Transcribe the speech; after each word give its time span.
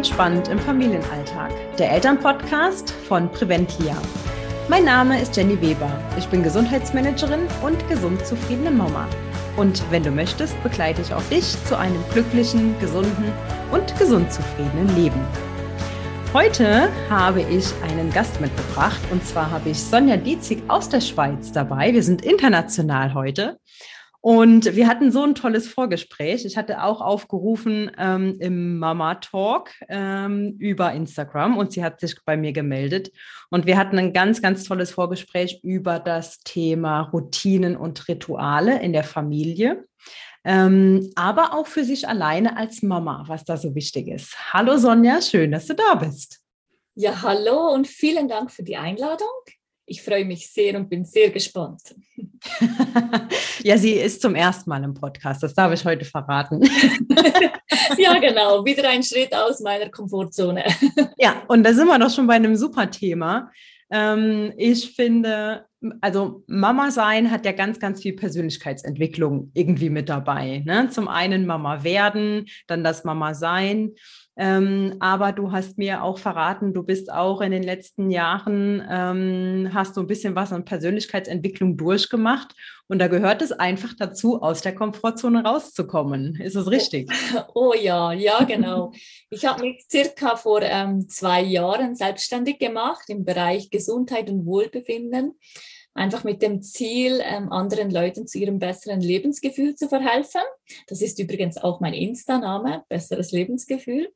entspannt 0.00 0.48
im 0.48 0.58
Familienalltag. 0.58 1.52
Der 1.76 1.92
Elternpodcast 1.92 2.90
von 2.90 3.30
Preventlia. 3.30 3.94
Mein 4.66 4.86
Name 4.86 5.20
ist 5.20 5.36
Jenny 5.36 5.60
Weber. 5.60 5.90
Ich 6.16 6.26
bin 6.28 6.42
Gesundheitsmanagerin 6.42 7.40
und 7.62 7.86
gesund 7.86 8.24
zufriedene 8.24 8.70
Mama. 8.70 9.06
Und 9.58 9.82
wenn 9.90 10.02
du 10.02 10.10
möchtest, 10.10 10.60
begleite 10.62 11.02
ich 11.02 11.12
auch 11.12 11.22
dich 11.24 11.54
zu 11.66 11.76
einem 11.76 12.02
glücklichen, 12.14 12.80
gesunden 12.80 13.30
und 13.72 13.94
gesund 13.98 14.32
zufriedenen 14.32 14.88
Leben. 14.96 15.20
Heute 16.32 16.88
habe 17.10 17.42
ich 17.42 17.66
einen 17.82 18.10
Gast 18.10 18.40
mitgebracht 18.40 19.02
und 19.10 19.26
zwar 19.26 19.50
habe 19.50 19.68
ich 19.68 19.82
Sonja 19.82 20.16
Dietzig 20.16 20.62
aus 20.68 20.88
der 20.88 21.02
Schweiz 21.02 21.52
dabei. 21.52 21.92
Wir 21.92 22.02
sind 22.02 22.24
international 22.24 23.12
heute. 23.12 23.58
Und 24.22 24.76
wir 24.76 24.86
hatten 24.86 25.10
so 25.10 25.22
ein 25.22 25.34
tolles 25.34 25.66
Vorgespräch. 25.66 26.44
Ich 26.44 26.58
hatte 26.58 26.82
auch 26.82 27.00
aufgerufen 27.00 27.90
ähm, 27.96 28.36
im 28.38 28.78
Mama 28.78 29.14
Talk 29.14 29.70
ähm, 29.88 30.56
über 30.58 30.92
Instagram 30.92 31.56
und 31.56 31.72
sie 31.72 31.82
hat 31.82 32.00
sich 32.00 32.16
bei 32.26 32.36
mir 32.36 32.52
gemeldet. 32.52 33.12
Und 33.48 33.64
wir 33.64 33.78
hatten 33.78 33.98
ein 33.98 34.12
ganz, 34.12 34.42
ganz 34.42 34.64
tolles 34.64 34.90
Vorgespräch 34.90 35.60
über 35.62 35.98
das 35.98 36.40
Thema 36.40 37.00
Routinen 37.00 37.76
und 37.76 38.08
Rituale 38.08 38.82
in 38.82 38.92
der 38.92 39.04
Familie. 39.04 39.86
Ähm, 40.44 41.10
aber 41.16 41.54
auch 41.54 41.66
für 41.66 41.84
sich 41.84 42.06
alleine 42.06 42.58
als 42.58 42.82
Mama, 42.82 43.24
was 43.26 43.44
da 43.44 43.56
so 43.56 43.74
wichtig 43.74 44.08
ist. 44.08 44.36
Hallo 44.52 44.76
Sonja, 44.76 45.22
schön, 45.22 45.50
dass 45.50 45.66
du 45.66 45.74
da 45.74 45.94
bist. 45.94 46.40
Ja, 46.94 47.22
hallo 47.22 47.72
und 47.72 47.86
vielen 47.86 48.28
Dank 48.28 48.50
für 48.50 48.62
die 48.62 48.76
Einladung. 48.76 49.28
Ich 49.90 50.02
freue 50.02 50.24
mich 50.24 50.48
sehr 50.48 50.76
und 50.76 50.88
bin 50.88 51.04
sehr 51.04 51.30
gespannt. 51.30 51.82
ja, 53.64 53.76
sie 53.76 53.94
ist 53.94 54.22
zum 54.22 54.36
ersten 54.36 54.70
Mal 54.70 54.84
im 54.84 54.94
Podcast, 54.94 55.42
das 55.42 55.52
darf 55.52 55.72
ich 55.72 55.84
heute 55.84 56.04
verraten. 56.04 56.62
ja, 57.98 58.16
genau, 58.20 58.64
wieder 58.64 58.88
ein 58.88 59.02
Schritt 59.02 59.34
aus 59.34 59.58
meiner 59.58 59.90
Komfortzone. 59.90 60.64
ja, 61.18 61.42
und 61.48 61.64
da 61.64 61.74
sind 61.74 61.88
wir 61.88 61.98
doch 61.98 62.08
schon 62.08 62.28
bei 62.28 62.34
einem 62.34 62.54
super 62.54 62.88
Thema. 62.88 63.50
Ähm, 63.90 64.52
ich 64.56 64.94
finde, 64.94 65.66
also 66.00 66.44
Mama 66.46 66.90
sein 66.90 67.30
hat 67.30 67.44
ja 67.44 67.52
ganz, 67.52 67.80
ganz 67.80 68.02
viel 68.02 68.14
Persönlichkeitsentwicklung 68.14 69.50
irgendwie 69.54 69.90
mit 69.90 70.08
dabei. 70.08 70.62
Ne? 70.64 70.88
Zum 70.90 71.08
einen 71.08 71.46
Mama 71.46 71.82
werden, 71.82 72.46
dann 72.66 72.84
das 72.84 73.04
Mama 73.04 73.34
sein. 73.34 73.92
Ähm, 74.36 74.96
aber 75.00 75.32
du 75.32 75.52
hast 75.52 75.76
mir 75.76 76.02
auch 76.02 76.18
verraten, 76.18 76.72
du 76.72 76.82
bist 76.82 77.12
auch 77.12 77.40
in 77.40 77.50
den 77.50 77.62
letzten 77.62 78.10
Jahren, 78.10 78.82
ähm, 78.88 79.70
hast 79.74 79.96
du 79.96 80.00
ein 80.00 80.06
bisschen 80.06 80.34
was 80.34 80.52
an 80.52 80.64
Persönlichkeitsentwicklung 80.64 81.76
durchgemacht. 81.76 82.54
Und 82.90 82.98
da 82.98 83.06
gehört 83.06 83.40
es 83.40 83.52
einfach 83.52 83.94
dazu, 83.96 84.42
aus 84.42 84.62
der 84.62 84.74
Komfortzone 84.74 85.44
rauszukommen. 85.44 86.34
Ist 86.40 86.56
es 86.56 86.68
richtig? 86.68 87.08
Oh, 87.54 87.70
oh 87.70 87.74
ja, 87.74 88.12
ja, 88.12 88.42
genau. 88.42 88.92
ich 89.30 89.46
habe 89.46 89.62
mich 89.62 89.84
circa 89.88 90.34
vor 90.34 90.60
ähm, 90.62 91.08
zwei 91.08 91.40
Jahren 91.40 91.94
selbstständig 91.94 92.58
gemacht 92.58 93.04
im 93.06 93.24
Bereich 93.24 93.70
Gesundheit 93.70 94.28
und 94.28 94.44
Wohlbefinden 94.44 95.38
einfach 95.94 96.24
mit 96.24 96.42
dem 96.42 96.62
Ziel, 96.62 97.20
ähm, 97.22 97.52
anderen 97.52 97.92
Leuten 97.92 98.26
zu 98.26 98.38
ihrem 98.38 98.58
besseren 98.58 99.00
Lebensgefühl 99.00 99.76
zu 99.76 99.88
verhelfen. 99.88 100.42
Das 100.88 101.00
ist 101.00 101.20
übrigens 101.20 101.58
auch 101.58 101.78
mein 101.78 101.94
Insta-Name, 101.94 102.84
besseres 102.88 103.30
Lebensgefühl. 103.30 104.12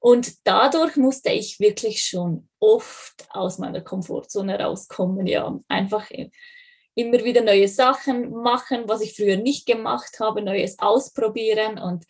Und 0.00 0.46
dadurch 0.48 0.96
musste 0.96 1.30
ich 1.30 1.60
wirklich 1.60 2.02
schon 2.04 2.48
oft 2.58 3.28
aus 3.30 3.58
meiner 3.58 3.82
Komfortzone 3.82 4.58
rauskommen, 4.58 5.28
ja, 5.28 5.60
einfach 5.68 6.10
immer 7.00 7.24
wieder 7.24 7.42
neue 7.42 7.68
Sachen 7.68 8.30
machen, 8.30 8.84
was 8.86 9.00
ich 9.00 9.14
früher 9.14 9.36
nicht 9.36 9.66
gemacht 9.66 10.20
habe, 10.20 10.42
Neues 10.42 10.78
ausprobieren 10.78 11.78
und 11.78 12.04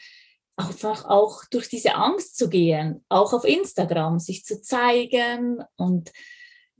einfach 0.57 1.07
auch 1.07 1.45
durch 1.51 1.69
diese 1.69 1.95
Angst 1.95 2.37
zu 2.37 2.49
gehen, 2.49 3.05
auch 3.09 3.33
auf 3.33 3.45
Instagram 3.45 4.19
sich 4.19 4.45
zu 4.45 4.61
zeigen 4.61 5.63
und 5.77 6.13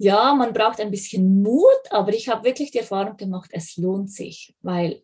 ja, 0.03 0.35
man 0.35 0.55
braucht 0.55 0.81
ein 0.81 0.91
bisschen 0.91 1.43
Mut, 1.43 1.65
aber 1.91 2.15
ich 2.15 2.31
habe 2.31 2.45
wirklich 2.45 2.71
die 2.71 2.79
Erfahrung 2.79 3.19
gemacht, 3.19 3.51
es 3.53 3.77
lohnt 3.77 4.11
sich, 4.11 4.55
weil 4.63 5.03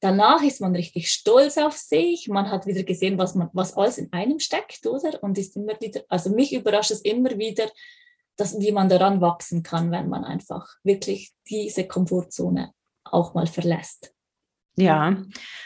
danach 0.00 0.42
ist 0.42 0.62
man 0.62 0.74
richtig 0.74 1.10
stolz 1.10 1.58
auf 1.58 1.76
sich. 1.76 2.28
Man 2.28 2.50
hat 2.50 2.66
wieder 2.66 2.82
gesehen, 2.82 3.18
was 3.18 3.34
man, 3.34 3.50
was 3.52 3.76
alles 3.76 3.98
in 3.98 4.10
einem 4.10 4.38
steckt, 4.40 4.86
oder? 4.86 5.22
Und 5.22 5.36
ist 5.36 5.54
immer 5.56 5.78
wieder, 5.80 6.02
also 6.08 6.30
mich 6.30 6.54
überrascht 6.54 6.92
es 6.92 7.02
immer 7.02 7.36
wieder, 7.36 7.68
dass, 8.38 8.58
wie 8.58 8.72
man 8.72 8.88
daran 8.88 9.20
wachsen 9.20 9.62
kann, 9.62 9.90
wenn 9.90 10.08
man 10.08 10.24
einfach 10.24 10.76
wirklich 10.82 11.32
diese 11.48 11.86
Komfortzone 11.86 12.72
auch 13.04 13.34
mal 13.34 13.46
verlässt. 13.46 14.14
Ja, 14.80 15.16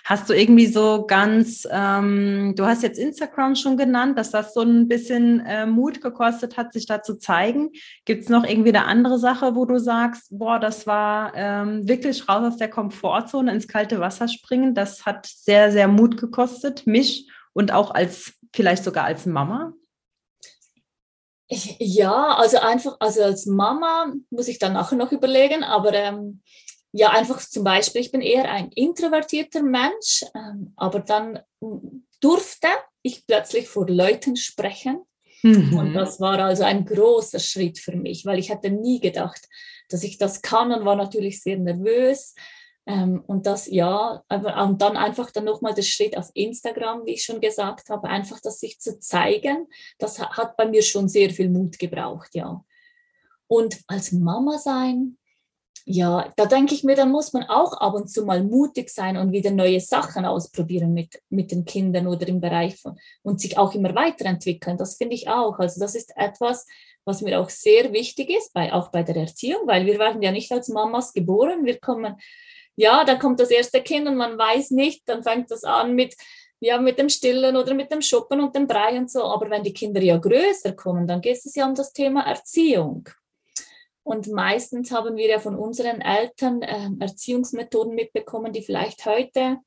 hast 0.05 0.31
du 0.31 0.33
irgendwie 0.33 0.67
so 0.67 1.05
ganz, 1.07 1.69
ähm, 1.71 2.55
du 2.57 2.65
hast 2.65 2.83
jetzt 2.83 2.99
Instagram 2.99 3.57
schon 3.57 3.77
genannt, 3.77 4.17
dass 4.17 4.31
das 4.31 4.55
so 4.55 4.63
ein 4.63 4.89
bisschen 4.89 5.41
äh, 5.41 5.67
Mut 5.67 6.01
gekostet 6.01 6.57
hat, 6.57 6.73
sich 6.73 6.87
da 6.87 7.03
zu 7.03 7.19
zeigen. 7.19 7.73
Gibt 8.07 8.23
es 8.23 8.31
noch 8.31 8.43
irgendwie 8.43 8.71
eine 8.71 8.87
andere 8.87 9.19
Sache, 9.19 9.55
wo 9.55 9.67
du 9.67 9.79
sagst, 9.79 10.29
boah, 10.31 10.59
das 10.59 10.87
war 10.87 11.33
ähm, 11.35 11.87
wirklich 11.87 12.27
raus 12.27 12.55
aus 12.55 12.57
der 12.57 12.71
Komfortzone 12.71 13.53
ins 13.53 13.69
kalte 13.69 14.01
Wasser 14.01 14.29
springen? 14.29 14.75
Das 14.75 15.05
hat 15.05 15.27
sehr, 15.27 15.71
sehr 15.73 15.89
Mut 15.89 16.17
gekostet, 16.17 16.87
mich 16.87 17.31
und 17.53 17.71
auch 17.71 17.91
als, 17.91 18.33
vielleicht 18.55 18.83
sogar 18.83 19.05
als 19.05 19.27
Mama? 19.27 19.75
Ja, 21.79 22.37
also 22.37 22.59
einfach, 22.59 22.97
also 23.01 23.23
als 23.23 23.47
Mama 23.47 24.13
muss 24.31 24.49
ich 24.49 24.59
dann 24.59 24.73
nachher 24.73 24.97
noch 24.97 25.13
überlegen, 25.13 25.65
aber 25.65 25.93
ähm, 25.93 26.41
ja, 26.93 27.11
einfach 27.11 27.41
zum 27.41 27.65
Beispiel, 27.65 28.01
ich 28.01 28.13
bin 28.13 28.21
eher 28.21 28.51
ein 28.51 28.71
introvertierter 28.71 29.63
Mensch, 29.63 30.25
ähm, 30.35 30.73
aber 30.77 31.01
dann 31.01 31.41
durfte 32.21 32.69
ich 33.03 33.27
plötzlich 33.27 33.69
vor 33.69 33.89
Leuten 33.89 34.37
sprechen. 34.37 35.03
Mhm. 35.43 35.77
Und 35.77 35.95
das 35.95 36.21
war 36.21 36.39
also 36.39 36.65
ein 36.65 36.85
großer 36.85 37.41
Schritt 37.41 37.79
für 37.79 37.97
mich, 37.97 38.25
weil 38.25 38.39
ich 38.39 38.51
hätte 38.51 38.71
nie 38.71 39.01
gedacht, 39.01 39.49
dass 39.89 40.05
ich 40.05 40.19
das 40.19 40.41
kann 40.41 40.73
und 40.73 40.85
war 40.85 40.97
natürlich 40.97 41.43
sehr 41.43 41.59
nervös. 41.59 42.35
Ähm, 42.87 43.23
und 43.27 43.47
das, 43.47 43.69
ja, 43.69 44.23
aber, 44.29 44.63
und 44.65 44.83
dann 44.83 44.97
einfach 44.97 45.31
dann 45.31 45.45
nochmal 45.45 45.75
der 45.75 45.83
Schritt 45.83 46.17
auf 46.17 46.31
Instagram, 46.35 47.07
wie 47.07 47.13
ich 47.13 47.25
schon 47.25 47.41
gesagt 47.41 47.91
habe, 47.91 48.09
einfach 48.09 48.41
das 48.41 48.59
sich 48.59 48.81
zu 48.81 48.99
zeigen, 48.99 49.69
das 49.99 50.19
hat 50.19 50.57
bei 50.57 50.67
mir 50.67 50.83
schon 50.83 51.09
sehr 51.09 51.31
viel 51.31 51.49
Mut 51.49 51.79
gebraucht, 51.79 52.31
ja. 52.35 52.65
Und 53.47 53.81
als 53.87 54.13
Mama 54.13 54.59
sein, 54.59 55.19
ja, 55.85 56.33
da 56.37 56.47
denke 56.47 56.75
ich 56.75 56.85
mir, 56.85 56.95
da 56.95 57.07
muss 57.07 57.33
man 57.33 57.45
auch 57.45 57.73
ab 57.75 57.95
und 57.95 58.09
zu 58.09 58.25
mal 58.25 58.43
mutig 58.45 58.89
sein 58.89 59.17
und 59.17 59.33
wieder 59.33 59.51
neue 59.51 59.81
Sachen 59.81 60.25
ausprobieren 60.25 60.93
mit, 60.93 61.21
mit 61.29 61.51
den 61.51 61.65
Kindern 61.65 62.07
oder 62.07 62.29
im 62.29 62.41
Bereich 62.41 62.81
von 62.81 62.99
und 63.23 63.41
sich 63.41 63.59
auch 63.59 63.75
immer 63.75 63.95
weiterentwickeln. 63.95 64.77
Das 64.77 64.97
finde 64.97 65.15
ich 65.15 65.29
auch. 65.29 65.59
Also 65.59 65.81
das 65.81 65.95
ist 65.95 66.13
etwas, 66.17 66.67
was 67.05 67.21
mir 67.21 67.41
auch 67.41 67.51
sehr 67.51 67.93
wichtig 67.93 68.31
ist, 68.31 68.53
bei, 68.53 68.73
auch 68.73 68.91
bei 68.91 69.03
der 69.03 69.17
Erziehung, 69.17 69.63
weil 69.67 69.87
wir 69.87 69.99
werden 69.99 70.23
ja 70.23 70.31
nicht 70.31 70.53
als 70.53 70.69
Mamas 70.69 71.13
geboren. 71.13 71.65
Wir 71.65 71.81
kommen, 71.81 72.17
ja, 72.77 73.05
dann 73.05 73.19
kommt 73.19 73.41
das 73.41 73.51
erste 73.51 73.83
Kind 73.83 74.09
und 74.09 74.17
man 74.17 74.39
weiß 74.39 74.71
nicht, 74.71 75.09
dann 75.09 75.23
fängt 75.23 75.51
das 75.51 75.65
an 75.65 75.95
mit, 75.95 76.15
ja, 76.61 76.79
mit 76.79 76.99
dem 76.99 77.09
Stillen 77.09 77.57
oder 77.57 77.75
mit 77.75 77.93
dem 77.93 78.03
Schuppen 78.03 78.41
und 78.41 78.55
dem 78.55 78.67
Brei 78.67 78.97
und 78.97 79.11
so. 79.11 79.25
Aber 79.25 79.51
wenn 79.51 79.63
die 79.63 79.75
Kinder 79.75 80.01
ja 80.01 80.17
größer 80.17 80.73
kommen, 80.73 81.07
dann 81.07 81.21
geht 81.21 81.45
es 81.45 81.55
ja 81.55 81.67
um 81.67 81.75
das 81.75 81.93
Thema 81.93 82.23
Erziehung. 82.23 83.09
Und 84.05 84.29
meistens 84.29 84.91
haben 84.91 85.17
wir 85.17 85.29
ja 85.29 85.39
von 85.39 85.55
unseren 85.55 86.01
Eltern 86.01 86.63
äh, 86.63 86.89
Erziehungsmethoden 86.99 87.95
mitbekommen, 87.95 88.53
die 88.53 88.63
vielleicht 88.63 89.07
heute 89.07 89.59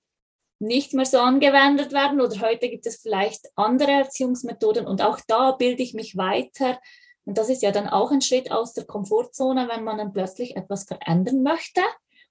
nicht 0.59 0.93
mehr 0.93 1.05
so 1.05 1.19
angewendet 1.19 1.93
werden 1.93 2.21
oder 2.21 2.39
heute 2.41 2.69
gibt 2.69 2.85
es 2.85 3.01
vielleicht 3.01 3.49
andere 3.55 3.91
Erziehungsmethoden 3.91 4.87
und 4.87 5.01
auch 5.01 5.19
da 5.27 5.51
bilde 5.51 5.83
ich 5.83 5.93
mich 5.93 6.17
weiter. 6.17 6.79
Und 7.25 7.37
das 7.37 7.49
ist 7.49 7.61
ja 7.61 7.71
dann 7.71 7.87
auch 7.87 8.11
ein 8.11 8.21
Schritt 8.21 8.51
aus 8.51 8.73
der 8.73 8.85
Komfortzone, 8.85 9.67
wenn 9.69 9.83
man 9.83 9.97
dann 9.97 10.13
plötzlich 10.13 10.55
etwas 10.55 10.85
verändern 10.85 11.43
möchte 11.43 11.81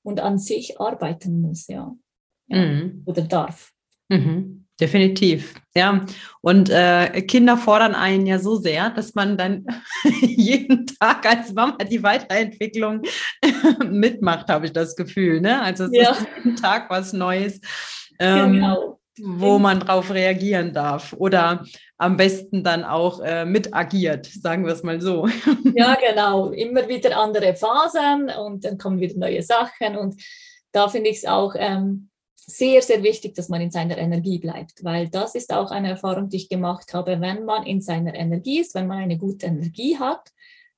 und 0.04 0.20
an 0.20 0.38
sich 0.38 0.80
arbeiten 0.80 1.40
muss, 1.40 1.66
ja. 1.66 1.92
ja. 2.46 2.64
Mhm. 2.64 3.02
Oder 3.06 3.22
darf. 3.22 3.72
Mhm. 4.08 4.60
Definitiv, 4.80 5.54
ja. 5.76 6.04
Und 6.40 6.68
äh, 6.68 7.22
Kinder 7.22 7.56
fordern 7.56 7.94
einen 7.94 8.26
ja 8.26 8.40
so 8.40 8.56
sehr, 8.56 8.90
dass 8.90 9.14
man 9.14 9.38
dann 9.38 9.64
jeden 10.20 10.86
Tag 10.86 11.24
als 11.26 11.52
Mama 11.52 11.78
die 11.78 12.02
Weiterentwicklung 12.02 13.02
mitmacht, 13.88 14.48
habe 14.48 14.66
ich 14.66 14.72
das 14.72 14.96
Gefühl. 14.96 15.40
Ne? 15.40 15.62
Also 15.62 15.84
es 15.84 15.90
ja. 15.92 16.10
ist 16.10 16.26
jeden 16.36 16.56
Tag 16.56 16.90
was 16.90 17.12
Neues, 17.12 17.60
ähm, 18.18 18.54
genau. 18.54 18.98
Wo 19.20 19.58
man 19.58 19.80
drauf 19.80 20.10
reagieren 20.10 20.72
darf. 20.72 21.14
Oder 21.16 21.64
am 21.98 22.16
besten 22.16 22.64
dann 22.64 22.84
auch 22.84 23.20
äh, 23.20 23.44
mit 23.44 23.74
agiert, 23.74 24.26
sagen 24.26 24.66
wir 24.66 24.72
es 24.72 24.82
mal 24.82 25.00
so. 25.00 25.28
ja, 25.74 25.96
genau. 25.96 26.50
Immer 26.50 26.88
wieder 26.88 27.16
andere 27.18 27.54
Phasen 27.54 28.30
und 28.30 28.64
dann 28.64 28.78
kommen 28.78 29.00
wieder 29.00 29.18
neue 29.18 29.42
Sachen. 29.42 29.96
Und 29.96 30.20
da 30.72 30.88
finde 30.88 31.10
ich 31.10 31.18
es 31.18 31.24
auch. 31.24 31.54
Ähm, 31.56 32.10
sehr, 32.46 32.82
sehr 32.82 33.02
wichtig, 33.02 33.34
dass 33.34 33.48
man 33.48 33.60
in 33.60 33.70
seiner 33.70 33.96
Energie 33.96 34.38
bleibt, 34.38 34.84
weil 34.84 35.08
das 35.08 35.34
ist 35.34 35.52
auch 35.52 35.70
eine 35.70 35.90
Erfahrung, 35.90 36.28
die 36.28 36.36
ich 36.36 36.48
gemacht 36.48 36.92
habe. 36.92 37.20
Wenn 37.20 37.44
man 37.44 37.64
in 37.64 37.80
seiner 37.80 38.14
Energie 38.14 38.60
ist, 38.60 38.74
wenn 38.74 38.86
man 38.86 38.98
eine 38.98 39.16
gute 39.16 39.46
Energie 39.46 39.98
hat, 39.98 40.30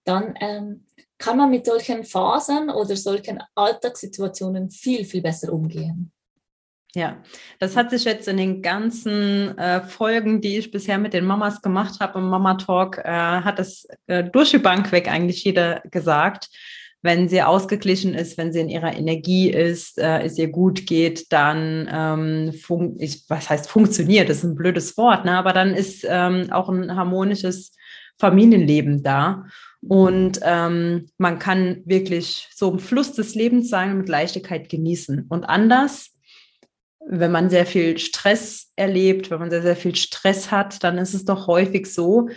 dann 0.05 0.35
ähm, 0.41 0.87
kann 1.19 1.37
man 1.37 1.51
mit 1.51 1.67
solchen 1.67 2.05
Phasen 2.05 2.71
oder 2.71 2.97
solchen 2.97 3.43
Alltagssituationen 3.55 4.71
viel, 4.71 5.05
viel 5.05 5.23
besser 5.23 5.53
umgehen. 5.53 6.13
Ja, 6.97 7.23
das 7.59 7.77
hat 7.77 7.91
sich 7.91 8.05
jetzt 8.05 8.27
in 8.27 8.39
den 8.39 8.63
ganzen 8.63 9.57
äh, 9.59 9.83
Folgen, 9.83 10.41
die 10.41 10.57
ich 10.57 10.71
bisher 10.71 10.97
mit 10.97 11.13
den 11.13 11.27
Mamas 11.27 11.61
gemacht 11.61 12.01
habe 12.01 12.21
im 12.21 12.31
Mama 12.31 12.55
Talk, 12.55 12.97
äh, 12.97 13.03
hat 13.05 13.59
das 13.59 13.87
äh, 14.07 14.25
durch 14.25 14.53
die 14.53 14.59
Bank 14.59 14.93
weg 14.93 15.07
eigentlich 15.07 15.45
jeder 15.45 15.83
gesagt. 15.91 16.49
Wenn 17.03 17.29
sie 17.29 17.43
ausgeglichen 17.43 18.15
ist, 18.15 18.39
wenn 18.39 18.51
sie 18.51 18.61
in 18.61 18.71
ihrer 18.71 18.97
Energie 18.97 19.51
ist, 19.51 19.99
äh, 19.99 20.23
es 20.23 20.39
ihr 20.39 20.49
gut 20.49 20.87
geht, 20.87 21.31
dann, 21.35 21.87
ähm, 21.93 22.55
ich, 22.97 23.25
was 23.29 23.51
heißt 23.51 23.69
funktioniert, 23.69 24.31
das 24.31 24.39
ist 24.39 24.45
ein 24.45 24.55
blödes 24.55 24.97
Wort, 24.97 25.27
ne? 25.27 25.33
aber 25.37 25.53
dann 25.53 25.75
ist 25.75 26.03
ähm, 26.09 26.51
auch 26.51 26.71
ein 26.71 26.97
harmonisches 26.97 27.73
Familienleben 28.19 29.03
da. 29.03 29.45
Und 29.87 30.41
ähm, 30.43 31.11
man 31.19 31.39
kann 31.39 31.83
wirklich 31.85 32.49
so 32.55 32.73
im 32.73 32.79
Fluss 32.79 33.13
des 33.13 33.35
Lebens 33.35 33.69
sein 33.69 33.91
und 33.91 33.99
mit 33.99 34.09
Leichtigkeit 34.09 34.71
genießen. 34.71 35.27
Und 35.29 35.45
anders 35.45 36.16
wenn 37.09 37.31
man 37.31 37.51
sehr 37.51 37.67
viel 37.67 37.99
Stress 37.99 38.73
erlebt, 38.77 39.31
wenn 39.31 39.39
man 39.39 39.51
sehr, 39.51 39.63
sehr 39.63 39.77
viel 39.77 39.95
Stress 39.95 40.51
hat, 40.51 40.83
dann 40.83 40.99
ist 40.99 41.15
es 41.15 41.25
doch 41.25 41.47
häufig 41.47 41.93
so, 41.93 42.29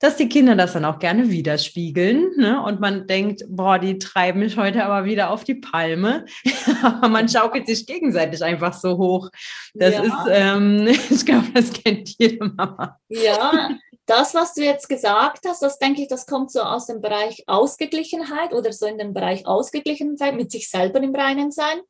dass 0.00 0.16
die 0.16 0.28
Kinder 0.28 0.56
das 0.56 0.72
dann 0.72 0.84
auch 0.84 0.98
gerne 0.98 1.30
widerspiegeln. 1.30 2.32
Ne? 2.36 2.62
Und 2.62 2.80
man 2.80 3.06
denkt, 3.06 3.42
boah, 3.48 3.78
die 3.78 3.98
treiben 3.98 4.40
mich 4.40 4.56
heute 4.56 4.84
aber 4.84 5.06
wieder 5.06 5.30
auf 5.30 5.44
die 5.44 5.54
Palme. 5.54 6.24
aber 6.82 7.08
man 7.08 7.28
schaukelt 7.28 7.66
sich 7.66 7.86
gegenseitig 7.86 8.42
einfach 8.42 8.74
so 8.74 8.98
hoch. 8.98 9.30
Das 9.72 9.94
ja. 9.94 10.02
ist, 10.02 10.28
ähm, 10.30 10.88
ich 11.10 11.24
glaube, 11.24 11.46
das 11.54 11.72
kennt 11.72 12.10
jede 12.18 12.44
Mama. 12.44 12.98
Ja, 13.08 13.70
das, 14.06 14.34
was 14.34 14.52
du 14.52 14.62
jetzt 14.62 14.88
gesagt 14.88 15.46
hast, 15.48 15.62
das 15.62 15.78
denke 15.78 16.02
ich, 16.02 16.08
das 16.08 16.26
kommt 16.26 16.50
so 16.50 16.60
aus 16.60 16.86
dem 16.86 17.00
Bereich 17.00 17.44
Ausgeglichenheit 17.46 18.52
oder 18.52 18.72
so 18.72 18.86
in 18.86 18.98
den 18.98 19.14
Bereich 19.14 19.46
Ausgeglichenheit, 19.46 20.34
mit 20.34 20.50
sich 20.50 20.68
selber 20.68 21.02
im 21.02 21.14
Reinen 21.14 21.50
sein. 21.50 21.80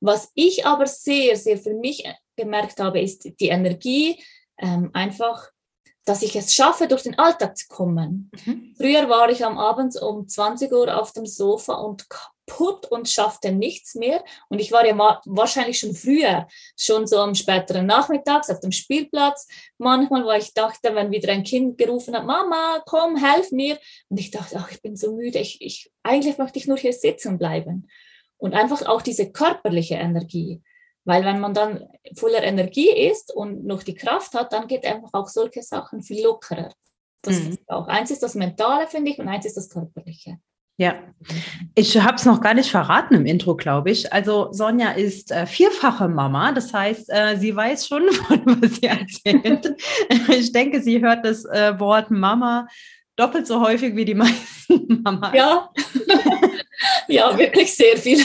Was 0.00 0.30
ich 0.34 0.64
aber 0.64 0.86
sehr, 0.86 1.36
sehr 1.36 1.58
für 1.58 1.74
mich 1.74 2.04
gemerkt 2.36 2.80
habe, 2.80 3.00
ist 3.00 3.28
die 3.40 3.48
Energie, 3.48 4.22
ähm, 4.58 4.90
einfach, 4.92 5.50
dass 6.04 6.22
ich 6.22 6.36
es 6.36 6.54
schaffe, 6.54 6.88
durch 6.88 7.02
den 7.02 7.18
Alltag 7.18 7.56
zu 7.56 7.66
kommen. 7.68 8.30
Mhm. 8.44 8.74
Früher 8.76 9.08
war 9.08 9.28
ich 9.28 9.44
am 9.44 9.58
Abend 9.58 10.00
um 10.00 10.26
20 10.26 10.72
Uhr 10.72 10.98
auf 10.98 11.12
dem 11.12 11.26
Sofa 11.26 11.74
und 11.74 12.06
kaputt 12.08 12.86
und 12.86 13.08
schaffte 13.08 13.52
nichts 13.52 13.94
mehr. 13.94 14.24
Und 14.48 14.60
ich 14.60 14.72
war 14.72 14.86
ja 14.86 14.96
wahrscheinlich 15.26 15.78
schon 15.78 15.94
früher, 15.94 16.48
schon 16.76 17.06
so 17.06 17.18
am 17.18 17.34
späteren 17.34 17.86
Nachmittags 17.86 18.48
auf 18.48 18.60
dem 18.60 18.72
Spielplatz. 18.72 19.48
Manchmal, 19.76 20.24
wo 20.24 20.30
ich 20.30 20.54
dachte, 20.54 20.94
wenn 20.94 21.10
wieder 21.10 21.32
ein 21.32 21.44
Kind 21.44 21.76
gerufen 21.76 22.16
hat, 22.16 22.24
Mama, 22.24 22.82
komm, 22.86 23.16
helf 23.16 23.50
mir. 23.50 23.78
Und 24.08 24.18
ich 24.18 24.30
dachte, 24.30 24.56
ach, 24.58 24.70
ich 24.70 24.80
bin 24.80 24.96
so 24.96 25.14
müde, 25.14 25.40
ich, 25.40 25.60
ich, 25.60 25.90
eigentlich 26.02 26.38
möchte 26.38 26.58
ich 26.58 26.66
nur 26.66 26.78
hier 26.78 26.92
sitzen 26.92 27.36
bleiben 27.36 27.88
und 28.38 28.54
einfach 28.54 28.86
auch 28.86 29.02
diese 29.02 29.30
körperliche 29.30 29.94
Energie. 29.94 30.62
Weil 31.04 31.24
wenn 31.24 31.40
man 31.40 31.54
dann 31.54 31.88
voller 32.16 32.42
Energie 32.42 32.90
ist 32.90 33.34
und 33.34 33.64
noch 33.64 33.82
die 33.82 33.94
Kraft 33.94 34.34
hat, 34.34 34.52
dann 34.52 34.66
geht 34.66 34.84
einfach 34.84 35.10
auch 35.12 35.28
solche 35.28 35.62
Sachen 35.62 36.02
viel 36.02 36.22
lockerer. 36.22 36.72
Das 37.22 37.40
mhm. 37.40 37.50
ist 37.50 37.60
auch. 37.68 37.88
Eins 37.88 38.10
ist 38.10 38.22
das 38.22 38.34
Mentale, 38.34 38.86
finde 38.86 39.10
ich, 39.10 39.18
und 39.18 39.28
eins 39.28 39.46
ist 39.46 39.56
das 39.56 39.68
Körperliche. 39.68 40.38
Ja, 40.80 40.94
ich 41.74 41.98
habe 42.00 42.14
es 42.14 42.24
noch 42.24 42.40
gar 42.40 42.54
nicht 42.54 42.70
verraten 42.70 43.14
im 43.14 43.26
Intro, 43.26 43.56
glaube 43.56 43.90
ich. 43.90 44.12
Also 44.12 44.52
Sonja 44.52 44.92
ist 44.92 45.32
äh, 45.32 45.44
vierfache 45.44 46.08
Mama, 46.08 46.52
das 46.52 46.72
heißt, 46.72 47.10
äh, 47.10 47.36
sie 47.36 47.56
weiß 47.56 47.88
schon, 47.88 48.02
was 48.60 48.76
sie 48.76 48.86
erzählt. 48.86 49.74
ich 50.28 50.52
denke, 50.52 50.80
sie 50.80 51.00
hört 51.00 51.24
das 51.24 51.44
äh, 51.46 51.78
Wort 51.80 52.12
Mama 52.12 52.68
doppelt 53.18 53.46
so 53.46 53.60
häufig 53.60 53.96
wie 53.96 54.04
die 54.04 54.14
meisten 54.14 55.02
Mamas. 55.04 55.34
Ja, 55.34 55.70
ja 57.08 57.36
wirklich 57.36 57.74
sehr 57.74 57.96
viel. 57.96 58.20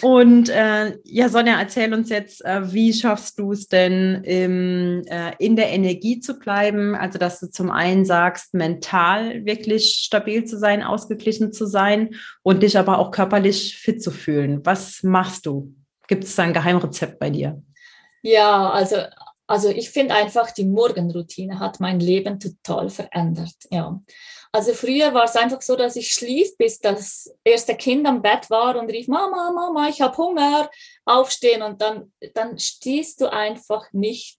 Und 0.00 0.48
äh, 0.48 0.96
ja, 1.04 1.28
Sonja, 1.28 1.58
erzähl 1.58 1.92
uns 1.92 2.08
jetzt, 2.08 2.44
äh, 2.44 2.72
wie 2.72 2.92
schaffst 2.92 3.38
du 3.38 3.52
es 3.52 3.68
denn, 3.68 4.22
im, 4.24 5.02
äh, 5.06 5.32
in 5.38 5.56
der 5.56 5.70
Energie 5.70 6.20
zu 6.20 6.38
bleiben? 6.38 6.94
Also, 6.94 7.18
dass 7.18 7.40
du 7.40 7.50
zum 7.50 7.70
einen 7.70 8.04
sagst, 8.04 8.54
mental 8.54 9.44
wirklich 9.44 10.00
stabil 10.04 10.44
zu 10.44 10.58
sein, 10.58 10.82
ausgeglichen 10.82 11.52
zu 11.52 11.66
sein 11.66 12.14
und 12.42 12.62
dich 12.62 12.78
aber 12.78 12.98
auch 12.98 13.10
körperlich 13.10 13.76
fit 13.76 14.02
zu 14.02 14.10
fühlen. 14.10 14.60
Was 14.64 15.02
machst 15.02 15.46
du? 15.46 15.74
Gibt 16.08 16.24
es 16.24 16.34
da 16.34 16.44
ein 16.44 16.54
Geheimrezept 16.54 17.18
bei 17.18 17.30
dir? 17.30 17.62
Ja, 18.22 18.70
also 18.70 18.96
also 19.46 19.68
ich 19.68 19.90
finde 19.90 20.14
einfach, 20.14 20.50
die 20.52 20.64
Morgenroutine 20.64 21.58
hat 21.58 21.80
mein 21.80 22.00
Leben 22.00 22.40
total 22.40 22.88
verändert. 22.88 23.54
Ja. 23.70 24.00
Also 24.54 24.72
früher 24.72 25.12
war 25.12 25.24
es 25.24 25.34
einfach 25.34 25.60
so, 25.62 25.74
dass 25.74 25.96
ich 25.96 26.12
schlief, 26.12 26.56
bis 26.56 26.78
das 26.78 27.28
erste 27.42 27.74
Kind 27.74 28.06
am 28.06 28.22
Bett 28.22 28.48
war 28.50 28.76
und 28.76 28.88
rief, 28.88 29.08
Mama, 29.08 29.50
Mama, 29.50 29.88
ich 29.88 30.00
habe 30.00 30.16
Hunger, 30.16 30.70
aufstehen. 31.04 31.60
Und 31.60 31.82
dann, 31.82 32.12
dann 32.34 32.56
stehst 32.56 33.20
du 33.20 33.32
einfach 33.32 33.92
nicht. 33.92 34.38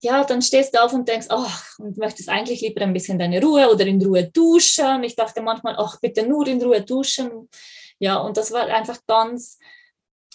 Ja, 0.00 0.22
dann 0.22 0.40
stehst 0.40 0.72
du 0.72 0.84
auf 0.84 0.92
und 0.92 1.08
denkst, 1.08 1.26
ach, 1.30 1.80
und 1.80 1.96
möchtest 1.96 2.28
eigentlich 2.28 2.60
lieber 2.60 2.82
ein 2.82 2.92
bisschen 2.92 3.18
deine 3.18 3.42
Ruhe 3.42 3.68
oder 3.68 3.84
in 3.84 4.00
Ruhe 4.00 4.22
duschen. 4.22 5.02
Ich 5.02 5.16
dachte 5.16 5.42
manchmal, 5.42 5.74
ach, 5.78 5.98
bitte 6.00 6.24
nur 6.24 6.46
in 6.46 6.62
Ruhe 6.62 6.82
duschen. 6.82 7.48
Ja, 7.98 8.18
und 8.18 8.36
das 8.36 8.52
war 8.52 8.68
einfach 8.68 9.00
ganz, 9.08 9.58